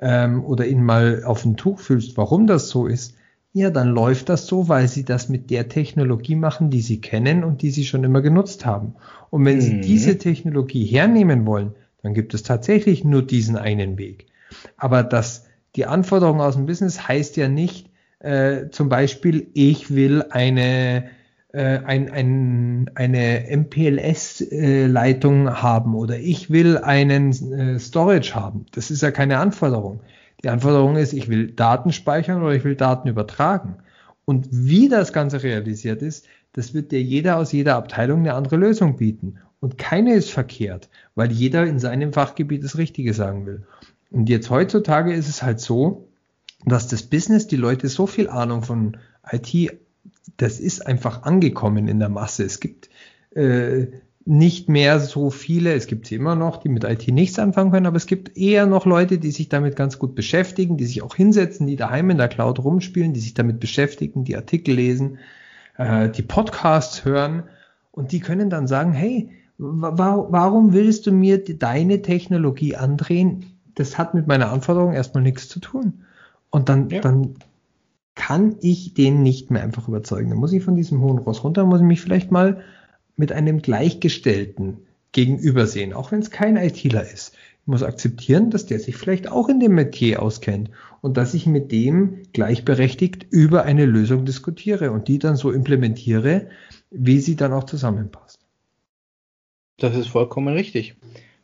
[0.00, 3.16] ähm, oder ihnen mal auf ein Tuch fühlst, warum das so ist,
[3.52, 7.42] ja, dann läuft das so, weil sie das mit der Technologie machen, die sie kennen
[7.42, 8.94] und die sie schon immer genutzt haben.
[9.30, 9.60] Und wenn mhm.
[9.60, 14.26] sie diese Technologie hernehmen wollen, dann gibt es tatsächlich nur diesen einen Weg.
[14.76, 15.46] Aber das,
[15.76, 17.90] die Anforderung aus dem Business heißt ja nicht,
[18.20, 21.10] äh, zum Beispiel, ich will eine,
[21.52, 28.66] äh, ein, ein, eine MPLS-Leitung äh, haben oder ich will einen äh, Storage haben.
[28.72, 30.00] Das ist ja keine Anforderung.
[30.42, 33.76] Die Anforderung ist, ich will Daten speichern oder ich will Daten übertragen.
[34.24, 38.56] Und wie das Ganze realisiert ist, das wird dir jeder aus jeder Abteilung eine andere
[38.56, 39.38] Lösung bieten.
[39.60, 43.66] Und keine ist verkehrt, weil jeder in seinem Fachgebiet das Richtige sagen will.
[44.10, 46.08] Und jetzt heutzutage ist es halt so,
[46.64, 48.96] dass das Business, die Leute so viel Ahnung von
[49.30, 49.78] IT,
[50.36, 52.44] das ist einfach angekommen in der Masse.
[52.44, 52.88] Es gibt
[53.34, 53.86] äh,
[54.26, 57.86] nicht mehr so viele, es gibt sie immer noch, die mit IT nichts anfangen können,
[57.86, 61.14] aber es gibt eher noch Leute, die sich damit ganz gut beschäftigen, die sich auch
[61.14, 65.18] hinsetzen, die daheim in der Cloud rumspielen, die sich damit beschäftigen, die Artikel lesen,
[65.78, 67.44] äh, die Podcasts hören
[67.92, 73.46] und die können dann sagen, hey, wa warum willst du mir deine Technologie andrehen?
[73.74, 76.04] Das hat mit meiner Anforderung erstmal nichts zu tun.
[76.50, 77.00] Und dann, ja.
[77.00, 77.36] dann
[78.14, 80.30] kann ich den nicht mehr einfach überzeugen.
[80.30, 82.62] Dann muss ich von diesem hohen Ross runter, muss ich mich vielleicht mal
[83.20, 84.78] mit einem Gleichgestellten
[85.12, 87.34] gegenüber sehen, auch wenn es kein ITler ist.
[87.60, 90.70] Ich muss akzeptieren, dass der sich vielleicht auch in dem Metier auskennt
[91.02, 96.48] und dass ich mit dem gleichberechtigt über eine Lösung diskutiere und die dann so implementiere,
[96.90, 98.40] wie sie dann auch zusammenpasst.
[99.76, 100.96] Das ist vollkommen richtig.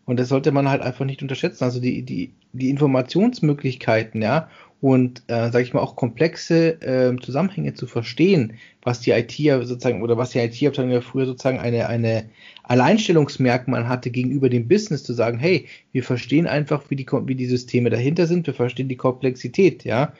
[0.06, 1.64] Und das sollte man halt einfach nicht unterschätzen.
[1.64, 4.48] Also die, die, die Informationsmöglichkeiten, ja,
[4.80, 9.62] und äh, sage ich mal auch komplexe äh, Zusammenhänge zu verstehen, was die IT ja
[9.64, 12.28] sozusagen oder was die IT-Abteilung ja früher sozusagen eine, eine
[12.64, 17.46] Alleinstellungsmerkmal hatte gegenüber dem Business, zu sagen, hey, wir verstehen einfach, wie die, wie die
[17.46, 20.12] Systeme dahinter sind, wir verstehen die Komplexität, ja.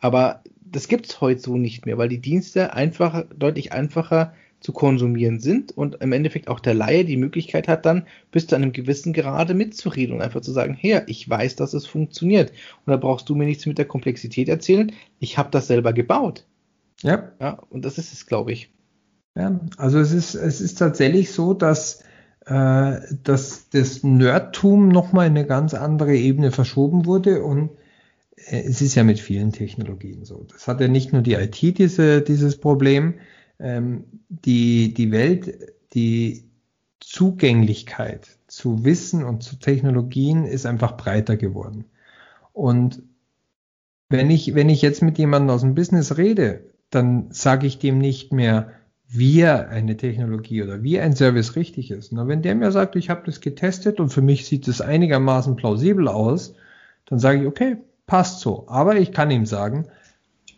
[0.00, 4.34] Aber das gibt's heute so nicht mehr, weil die Dienste einfach deutlich einfacher
[4.64, 8.54] zu konsumieren sind und im Endeffekt auch der Laie die Möglichkeit hat, dann bis zu
[8.54, 12.50] einem gewissen Grade mitzureden und einfach zu sagen, her, ich weiß, dass es funktioniert.
[12.50, 14.90] Und da brauchst du mir nichts mit der Komplexität erzählen.
[15.18, 16.46] Ich habe das selber gebaut.
[17.02, 17.32] Ja.
[17.38, 18.72] Ja, und das ist es, glaube ich.
[19.34, 22.02] Ja, also es ist, es ist tatsächlich so, dass,
[22.46, 27.68] äh, dass das Nerdtum nochmal in eine ganz andere Ebene verschoben wurde und
[28.36, 30.46] äh, es ist ja mit vielen Technologien so.
[30.50, 33.16] Das hat ja nicht nur die IT diese, dieses Problem,
[33.58, 36.44] die, die Welt, die
[37.00, 41.84] Zugänglichkeit zu Wissen und zu Technologien ist einfach breiter geworden.
[42.52, 43.02] Und
[44.08, 47.98] wenn ich, wenn ich jetzt mit jemandem aus dem Business rede, dann sage ich dem
[47.98, 48.72] nicht mehr,
[49.06, 52.12] wie eine Technologie oder wie ein Service richtig ist.
[52.12, 55.56] Na, wenn der mir sagt, ich habe das getestet und für mich sieht es einigermaßen
[55.56, 56.54] plausibel aus,
[57.06, 57.76] dann sage ich, okay,
[58.06, 58.64] passt so.
[58.66, 59.86] Aber ich kann ihm sagen,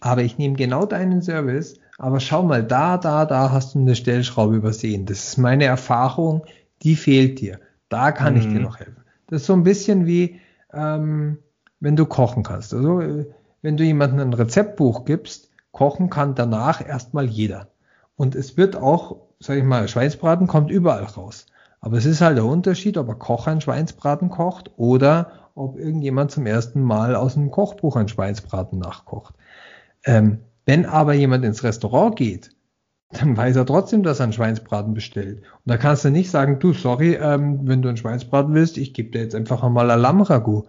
[0.00, 3.96] aber ich nehme genau deinen Service aber schau mal, da, da, da hast du eine
[3.96, 5.06] Stellschraube übersehen.
[5.06, 6.44] Das ist meine Erfahrung,
[6.82, 7.60] die fehlt dir.
[7.88, 8.40] Da kann mhm.
[8.40, 8.62] ich dir mhm.
[8.62, 9.04] noch helfen.
[9.28, 10.40] Das ist so ein bisschen wie,
[10.72, 11.38] ähm,
[11.80, 12.74] wenn du kochen kannst.
[12.74, 13.26] Also, äh,
[13.62, 17.68] wenn du jemandem ein Rezeptbuch gibst, kochen kann danach erstmal jeder.
[18.16, 21.46] Und es wird auch, sag ich mal, Schweinsbraten kommt überall raus.
[21.80, 26.30] Aber es ist halt der Unterschied, ob ein Koch ein Schweinsbraten kocht oder ob irgendjemand
[26.30, 29.34] zum ersten Mal aus einem Kochbuch ein Schweinsbraten nachkocht.
[30.04, 32.50] Ähm, wenn aber jemand ins Restaurant geht,
[33.10, 35.38] dann weiß er trotzdem, dass er einen Schweinsbraten bestellt.
[35.38, 38.92] Und da kannst du nicht sagen, du, sorry, ähm, wenn du einen Schweinsbraten willst, ich
[38.92, 40.64] gebe dir jetzt einfach mal ein Lammragout,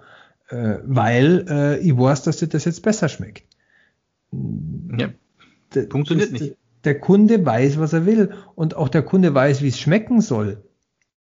[0.49, 3.43] äh, weil äh, ich weiß, dass dir das jetzt besser schmeckt.
[4.31, 5.09] Ja,
[5.73, 6.57] D funktioniert das, nicht.
[6.83, 10.63] Der Kunde weiß, was er will und auch der Kunde weiß, wie es schmecken soll.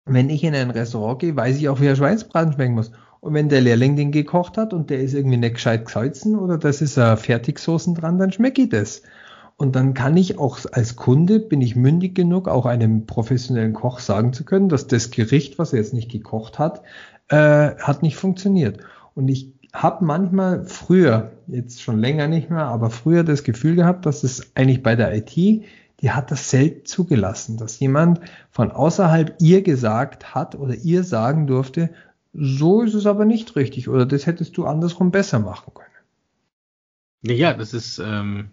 [0.05, 2.93] Wenn ich in ein Restaurant gehe, weiß ich auch, wie ein Schweinsbraten schmecken muss.
[3.21, 6.59] Und wenn der Lehrling den gekocht hat und der ist irgendwie nicht gescheit gesalzen oder
[6.59, 9.03] das ist äh, Fertigsoßen dran, dann schmecke ich das.
[9.57, 13.99] Und dann kann ich auch als Kunde, bin ich mündig genug, auch einem professionellen Koch
[13.99, 16.83] sagen zu können, dass das Gericht, was er jetzt nicht gekocht hat,
[17.29, 18.79] äh, hat nicht funktioniert.
[19.17, 24.07] Und ich habe manchmal früher, jetzt schon länger nicht mehr, aber früher das Gefühl gehabt,
[24.07, 28.21] dass es eigentlich bei der IT, die hat das selten zugelassen, dass jemand
[28.53, 31.91] von außerhalb ihr gesagt hat oder ihr sagen durfte,
[32.41, 35.89] so ist es aber nicht richtig oder das hättest du andersrum besser machen können.
[37.23, 38.51] Ja, das ist, ähm,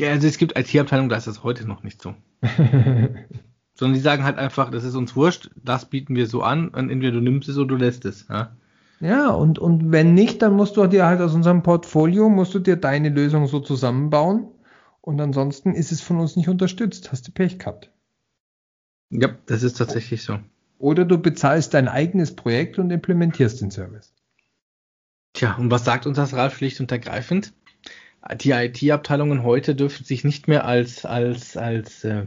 [0.00, 2.14] also es gibt IT-Abteilungen, da ist das heute noch nicht so.
[3.74, 6.90] Sondern die sagen halt einfach, das ist uns wurscht, das bieten wir so an und
[6.90, 8.26] entweder du nimmst es oder du lässt es.
[8.28, 8.56] Ja,
[9.00, 12.58] ja und, und wenn nicht, dann musst du dir halt aus unserem Portfolio, musst du
[12.58, 14.48] dir deine Lösung so zusammenbauen
[15.02, 17.12] und ansonsten ist es von uns nicht unterstützt.
[17.12, 17.90] Hast du Pech gehabt.
[19.10, 20.38] Ja, das ist tatsächlich so.
[20.82, 24.12] Oder du bezahlst dein eigenes Projekt und implementierst den Service.
[25.32, 27.52] Tja, und was sagt uns das Ralf schlicht und ergreifend?
[28.40, 32.26] Die IT-Abteilungen heute dürfen sich nicht mehr als, als, als äh,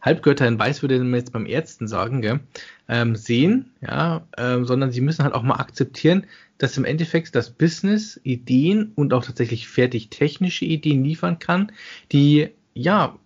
[0.00, 2.40] Halbgötter in Weiß, würde man jetzt beim Ärzten sagen, gell,
[2.88, 6.26] ähm, sehen, ja, ähm, sondern sie müssen halt auch mal akzeptieren,
[6.56, 11.70] dass im Endeffekt das Business Ideen und auch tatsächlich fertig technische Ideen liefern kann,
[12.12, 13.18] die ja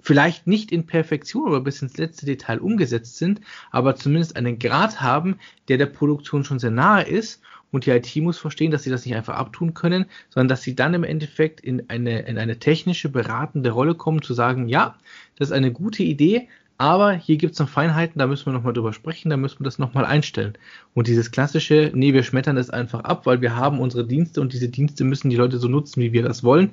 [0.00, 3.40] vielleicht nicht in Perfektion oder bis ins letzte Detail umgesetzt sind,
[3.70, 5.36] aber zumindest einen Grad haben,
[5.68, 7.42] der der Produktion schon sehr nahe ist.
[7.72, 10.74] Und die IT muss verstehen, dass sie das nicht einfach abtun können, sondern dass sie
[10.74, 14.96] dann im Endeffekt in eine, in eine technische, beratende Rolle kommen, zu sagen, ja,
[15.36, 16.48] das ist eine gute Idee,
[16.80, 19.64] aber hier gibt es noch Feinheiten, da müssen wir nochmal drüber sprechen, da müssen wir
[19.64, 20.54] das nochmal einstellen.
[20.94, 24.54] Und dieses klassische, nee, wir schmettern es einfach ab, weil wir haben unsere Dienste und
[24.54, 26.70] diese Dienste müssen die Leute so nutzen, wie wir das wollen.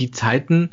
[0.00, 0.70] Die Zeiten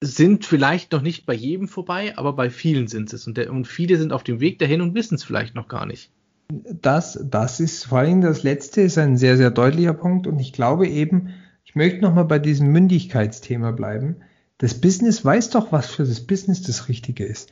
[0.00, 3.26] sind vielleicht noch nicht bei jedem vorbei, aber bei vielen sind es.
[3.26, 5.86] Und, der, und viele sind auf dem Weg dahin und wissen es vielleicht noch gar
[5.86, 6.10] nicht.
[6.48, 10.26] Das, das ist vor allem das letzte, ist ein sehr, sehr deutlicher Punkt.
[10.26, 11.30] Und ich glaube eben,
[11.64, 14.16] ich möchte nochmal bei diesem Mündigkeitsthema bleiben.
[14.58, 17.50] Das Business weiß doch, was für das Business das Richtige ist.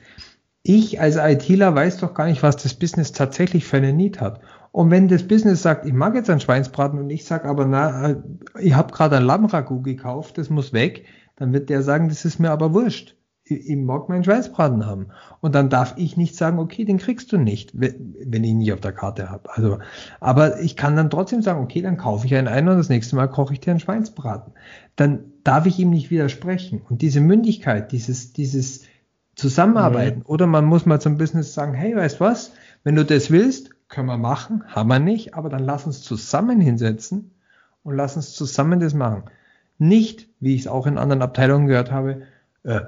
[0.63, 4.41] Ich als ITler weiß doch gar nicht, was das Business tatsächlich für eine Need hat.
[4.73, 8.23] Und wenn das Business sagt, ich mag jetzt einen Schweinsbraten und ich sage aber, na,
[8.61, 11.05] ich habe gerade ein Lammragout gekauft, das muss weg,
[11.39, 13.17] dann wird der sagen, das ist mir aber wurscht.
[13.49, 15.09] im Mock meinen Schweinsbraten haben.
[15.41, 18.73] Und dann darf ich nicht sagen, okay, den kriegst du nicht, wenn ich ihn nicht
[18.73, 19.49] auf der Karte habe.
[19.55, 19.79] Also,
[20.21, 23.17] aber ich kann dann trotzdem sagen, okay, dann kaufe ich einen ein und das nächste
[23.17, 24.53] Mal koche ich dir einen Schweinsbraten.
[24.97, 26.83] Dann darf ich ihm nicht widersprechen.
[26.89, 28.83] Und diese Mündigkeit, dieses, dieses
[29.35, 30.27] Zusammenarbeiten, mhm.
[30.27, 32.53] oder man muss mal zum Business sagen, hey, weißt was,
[32.85, 36.61] wenn du das willst, können wir machen, haben wir nicht, aber dann lass uns zusammen
[36.61, 37.31] hinsetzen
[37.83, 39.25] und lass uns zusammen das machen.
[39.79, 42.23] Nicht, wie ich es auch in anderen Abteilungen gehört habe,
[42.65, 42.81] äh,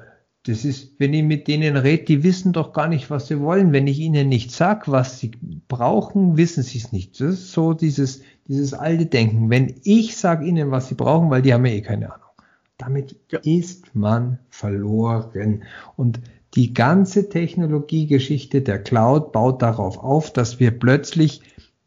[0.45, 3.73] das ist, wenn ich mit denen rede, die wissen doch gar nicht, was sie wollen.
[3.73, 5.33] Wenn ich ihnen nicht sag, was sie
[5.69, 7.21] brauchen, wissen sie es nicht.
[7.21, 9.51] Das ist so dieses, dieses alte Denken.
[9.51, 12.27] Wenn ich sage ihnen, was sie brauchen, weil die haben ja eh keine Ahnung.
[12.79, 13.39] Damit ja.
[13.41, 15.65] ist man verloren.
[15.97, 16.21] Und
[16.55, 21.43] die ganze Technologiegeschichte der Cloud baut darauf auf, dass wir plötzlich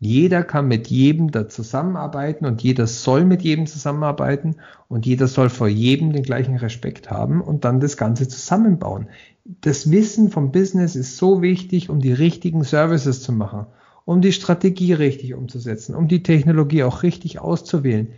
[0.06, 4.56] jeder kann mit jedem da zusammenarbeiten und jeder soll mit jedem zusammenarbeiten
[4.88, 9.08] und jeder soll vor jedem den gleichen Respekt haben und dann das Ganze zusammenbauen.
[9.46, 13.66] Das Wissen vom Business ist so wichtig, um die richtigen Services zu machen,
[14.06, 18.10] um die Strategie richtig umzusetzen, um die Technologie auch richtig auszuwählen.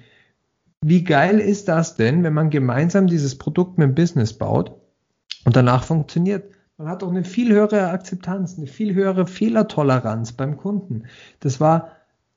[0.81, 4.71] Wie geil ist das denn, wenn man gemeinsam dieses Produkt mit dem Business baut
[5.45, 6.54] und danach funktioniert?
[6.77, 11.03] Man hat auch eine viel höhere Akzeptanz, eine viel höhere Fehlertoleranz beim Kunden.
[11.39, 11.91] Das war,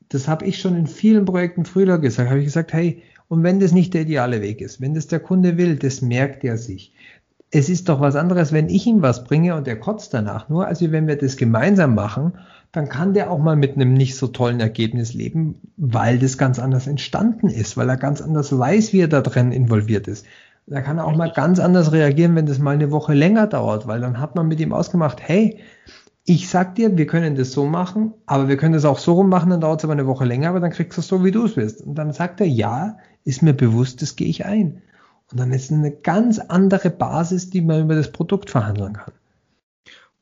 [0.09, 2.31] das habe ich schon in vielen Projekten früher gesagt.
[2.31, 5.19] Habe ich gesagt, hey, und wenn das nicht der ideale Weg ist, wenn das der
[5.19, 6.95] Kunde will, das merkt er sich.
[7.51, 10.67] Es ist doch was anderes, wenn ich ihm was bringe und er kotzt danach nur,
[10.67, 12.35] also wenn wir das gemeinsam machen,
[12.73, 16.59] dann kann der auch mal mit einem nicht so tollen Ergebnis leben, weil das ganz
[16.59, 20.27] anders entstanden ist, weil er ganz anders weiß, wie er da drin involviert ist.
[20.71, 23.87] Da kann er auch mal ganz anders reagieren, wenn das mal eine Woche länger dauert,
[23.87, 25.61] weil dann hat man mit ihm ausgemacht, hey,
[26.25, 29.31] ich sag dir, wir können das so machen, aber wir können das auch so rum
[29.31, 31.31] machen, dann dauert es aber eine Woche länger, aber dann kriegst du es so, wie
[31.31, 31.81] du es willst.
[31.81, 34.83] Und dann sagt er, ja, ist mir bewusst, das gehe ich ein.
[35.31, 39.15] Und dann ist eine ganz andere Basis, die man über das Produkt verhandeln kann.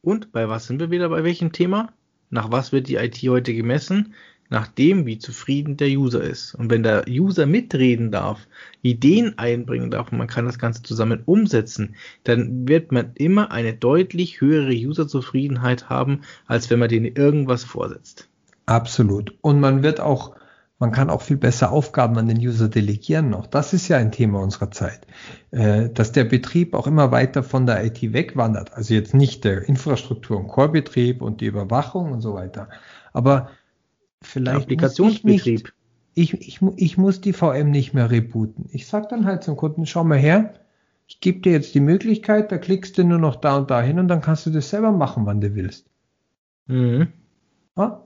[0.01, 1.89] Und bei was sind wir wieder bei welchem Thema?
[2.31, 4.15] Nach was wird die IT heute gemessen?
[4.49, 6.55] Nach dem, wie zufrieden der User ist.
[6.55, 8.47] Und wenn der User mitreden darf,
[8.83, 13.75] Ideen einbringen darf und man kann das Ganze zusammen umsetzen, dann wird man immer eine
[13.75, 18.29] deutlich höhere Userzufriedenheit haben, als wenn man denen irgendwas vorsetzt.
[18.67, 19.35] Absolut.
[19.41, 20.35] Und man wird auch,
[20.79, 23.47] man kann auch viel besser Aufgaben an den User delegieren noch.
[23.47, 25.07] Das ist ja ein Thema unserer Zeit,
[25.53, 28.75] äh, dass der Betrieb auch immer weiter von der IT wegwandert.
[28.75, 32.69] Also jetzt nicht der Infrastruktur- und Core-Betrieb und die Überwachung und so weiter.
[33.13, 33.51] Aber
[34.27, 35.73] Vielleicht Applikationsbetrieb.
[36.15, 38.67] Ich, ich, ich, ich, muss die VM nicht mehr rebooten.
[38.73, 40.55] Ich sage dann halt zum Kunden, schau mal her,
[41.07, 43.99] ich gebe dir jetzt die Möglichkeit, da klickst du nur noch da und da hin
[43.99, 45.87] und dann kannst du das selber machen, wann du willst.
[46.67, 47.09] Mhm.
[47.77, 48.03] Ja?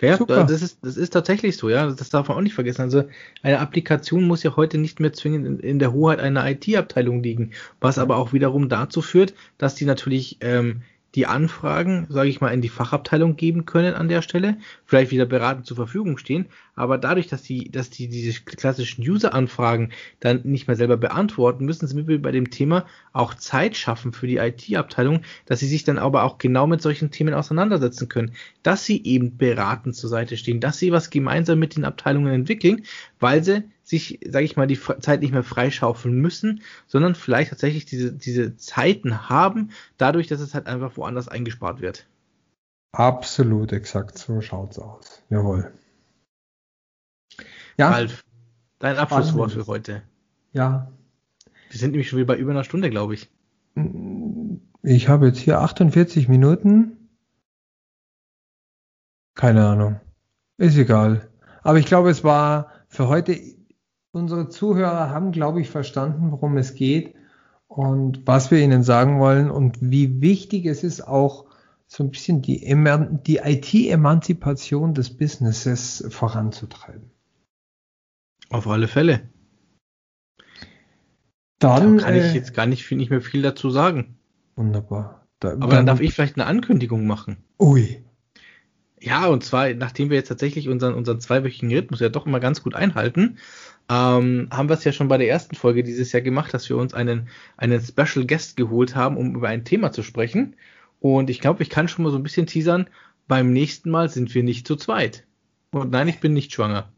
[0.00, 0.44] Ja, Super.
[0.44, 1.90] das ist, das ist tatsächlich so, ja.
[1.90, 2.82] Das darf man auch nicht vergessen.
[2.82, 3.04] Also
[3.42, 7.50] eine Applikation muss ja heute nicht mehr zwingend in, in der Hoheit einer IT-Abteilung liegen,
[7.80, 10.82] was aber auch wiederum dazu führt, dass die natürlich ähm,
[11.18, 14.56] die Anfragen, sage ich mal, in die Fachabteilung geben können an der Stelle,
[14.86, 16.46] vielleicht wieder beratend zur Verfügung stehen,
[16.78, 21.86] aber dadurch, dass die, dass die diese klassischen User-Anfragen dann nicht mehr selber beantworten, müssen
[21.86, 25.98] sie mit bei dem Thema auch Zeit schaffen für die IT-Abteilung, dass sie sich dann
[25.98, 30.60] aber auch genau mit solchen Themen auseinandersetzen können, dass sie eben beratend zur Seite stehen,
[30.60, 32.84] dass sie was gemeinsam mit den Abteilungen entwickeln,
[33.18, 37.86] weil sie sich, sage ich mal, die Zeit nicht mehr freischaufeln müssen, sondern vielleicht tatsächlich
[37.86, 42.06] diese, diese Zeiten haben, dadurch, dass es halt einfach woanders eingespart wird.
[42.92, 45.22] Absolut, exakt, so schaut's aus.
[45.30, 45.72] Jawohl.
[47.76, 47.90] Ja.
[47.90, 48.24] Ralf,
[48.78, 50.02] dein Abschlusswort für heute.
[50.52, 50.90] Ja.
[51.70, 53.30] Wir sind nämlich schon wieder bei über einer Stunde, glaube ich.
[54.82, 57.08] Ich habe jetzt hier 48 Minuten.
[59.34, 60.00] Keine Ahnung.
[60.56, 61.28] Ist egal.
[61.62, 63.38] Aber ich glaube, es war für heute
[64.10, 67.14] unsere Zuhörer haben, glaube ich, verstanden, worum es geht
[67.68, 71.44] und was wir ihnen sagen wollen und wie wichtig es ist, auch
[71.86, 72.60] so ein bisschen die,
[73.26, 77.10] die IT-Emanzipation des Businesses voranzutreiben.
[78.50, 79.28] Auf alle Fälle.
[81.58, 84.16] Dann da kann äh, ich jetzt gar nicht, nicht mehr viel dazu sagen.
[84.56, 85.26] Wunderbar.
[85.40, 87.38] Da, Aber dann, dann darf ich vielleicht eine Ankündigung machen.
[87.58, 88.02] Ui.
[89.00, 92.62] Ja, und zwar, nachdem wir jetzt tatsächlich unseren, unseren zweiwöchigen Rhythmus ja doch immer ganz
[92.62, 93.38] gut einhalten,
[93.88, 96.76] ähm, haben wir es ja schon bei der ersten Folge dieses Jahr gemacht, dass wir
[96.76, 100.56] uns einen, einen Special Guest geholt haben, um über ein Thema zu sprechen.
[101.00, 102.88] Und ich glaube, ich kann schon mal so ein bisschen teasern,
[103.28, 105.24] beim nächsten Mal sind wir nicht zu zweit.
[105.70, 106.92] Und nein, ich bin nicht schwanger.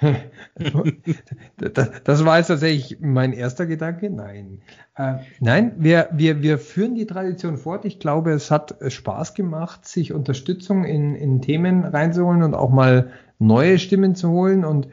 [2.04, 4.10] das war jetzt tatsächlich mein erster Gedanke.
[4.10, 4.60] Nein.
[4.96, 7.84] Äh, nein, wir, wir, wir führen die Tradition fort.
[7.84, 13.10] Ich glaube, es hat Spaß gemacht, sich Unterstützung in, in Themen reinzuholen und auch mal
[13.38, 14.64] neue Stimmen zu holen.
[14.64, 14.86] Und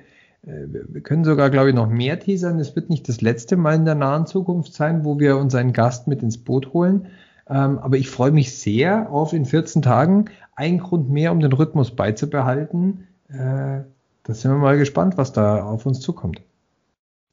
[0.45, 2.59] äh, wir können sogar, glaube ich, noch mehr teasern.
[2.59, 6.07] Es wird nicht das letzte Mal in der nahen Zukunft sein, wo wir unseren Gast
[6.07, 7.07] mit ins Boot holen.
[7.49, 10.25] Ähm, aber ich freue mich sehr auf in 14 Tagen.
[10.55, 13.07] Ein Grund mehr, um den Rhythmus beizubehalten.
[13.29, 13.81] Äh,
[14.23, 16.41] da sind wir mal gespannt, was da auf uns zukommt.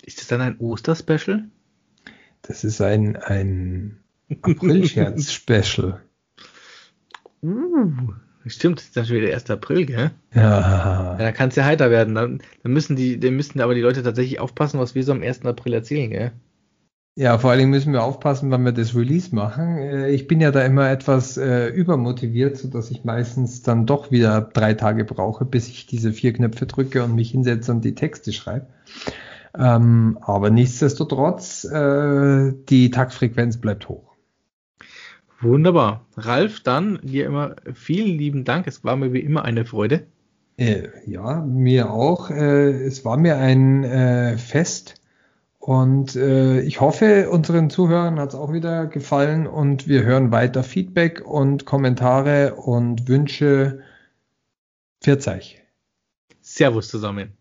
[0.03, 1.45] Ist das dann ein Osterspecial?
[2.43, 6.01] Das ist ein, ein April-Scherz-Special.
[7.43, 7.93] uh,
[8.47, 9.51] stimmt, das ist dann schon wieder 1.
[9.51, 10.11] April, gell?
[10.35, 10.61] Ja.
[10.61, 12.15] Ja, da kann es ja heiter werden.
[12.15, 15.23] Dann, dann müssen die, dann müssten aber die Leute tatsächlich aufpassen, was wir so am
[15.23, 15.45] 1.
[15.45, 16.33] April erzählen, gell?
[17.21, 19.77] Ja, vor allen Dingen müssen wir aufpassen, wann wir das Release machen.
[19.77, 24.41] Äh, Ich bin ja da immer etwas äh, übermotiviert, sodass ich meistens dann doch wieder
[24.41, 28.33] drei Tage brauche, bis ich diese vier Knöpfe drücke und mich hinsetze und die Texte
[28.33, 28.69] schreibe.
[29.55, 34.15] Ähm, aber nichtsdestotrotz, äh, die Taktfrequenz bleibt hoch.
[35.43, 36.07] Wunderbar.
[36.17, 38.67] Ralf, dann dir immer vielen lieben Dank.
[38.67, 40.07] Es war mir wie immer eine Freude.
[40.57, 42.31] Äh, ja, mir auch.
[42.31, 45.00] Äh, es war mir ein äh, Fest.
[45.61, 50.65] Und äh, ich hoffe, unseren Zuhörern hat es auch wieder gefallen und wir hören weiter
[50.65, 53.81] Feedback und Kommentare und Wünsche.
[55.03, 55.63] Pfiat.
[56.41, 57.40] Servus zusammen.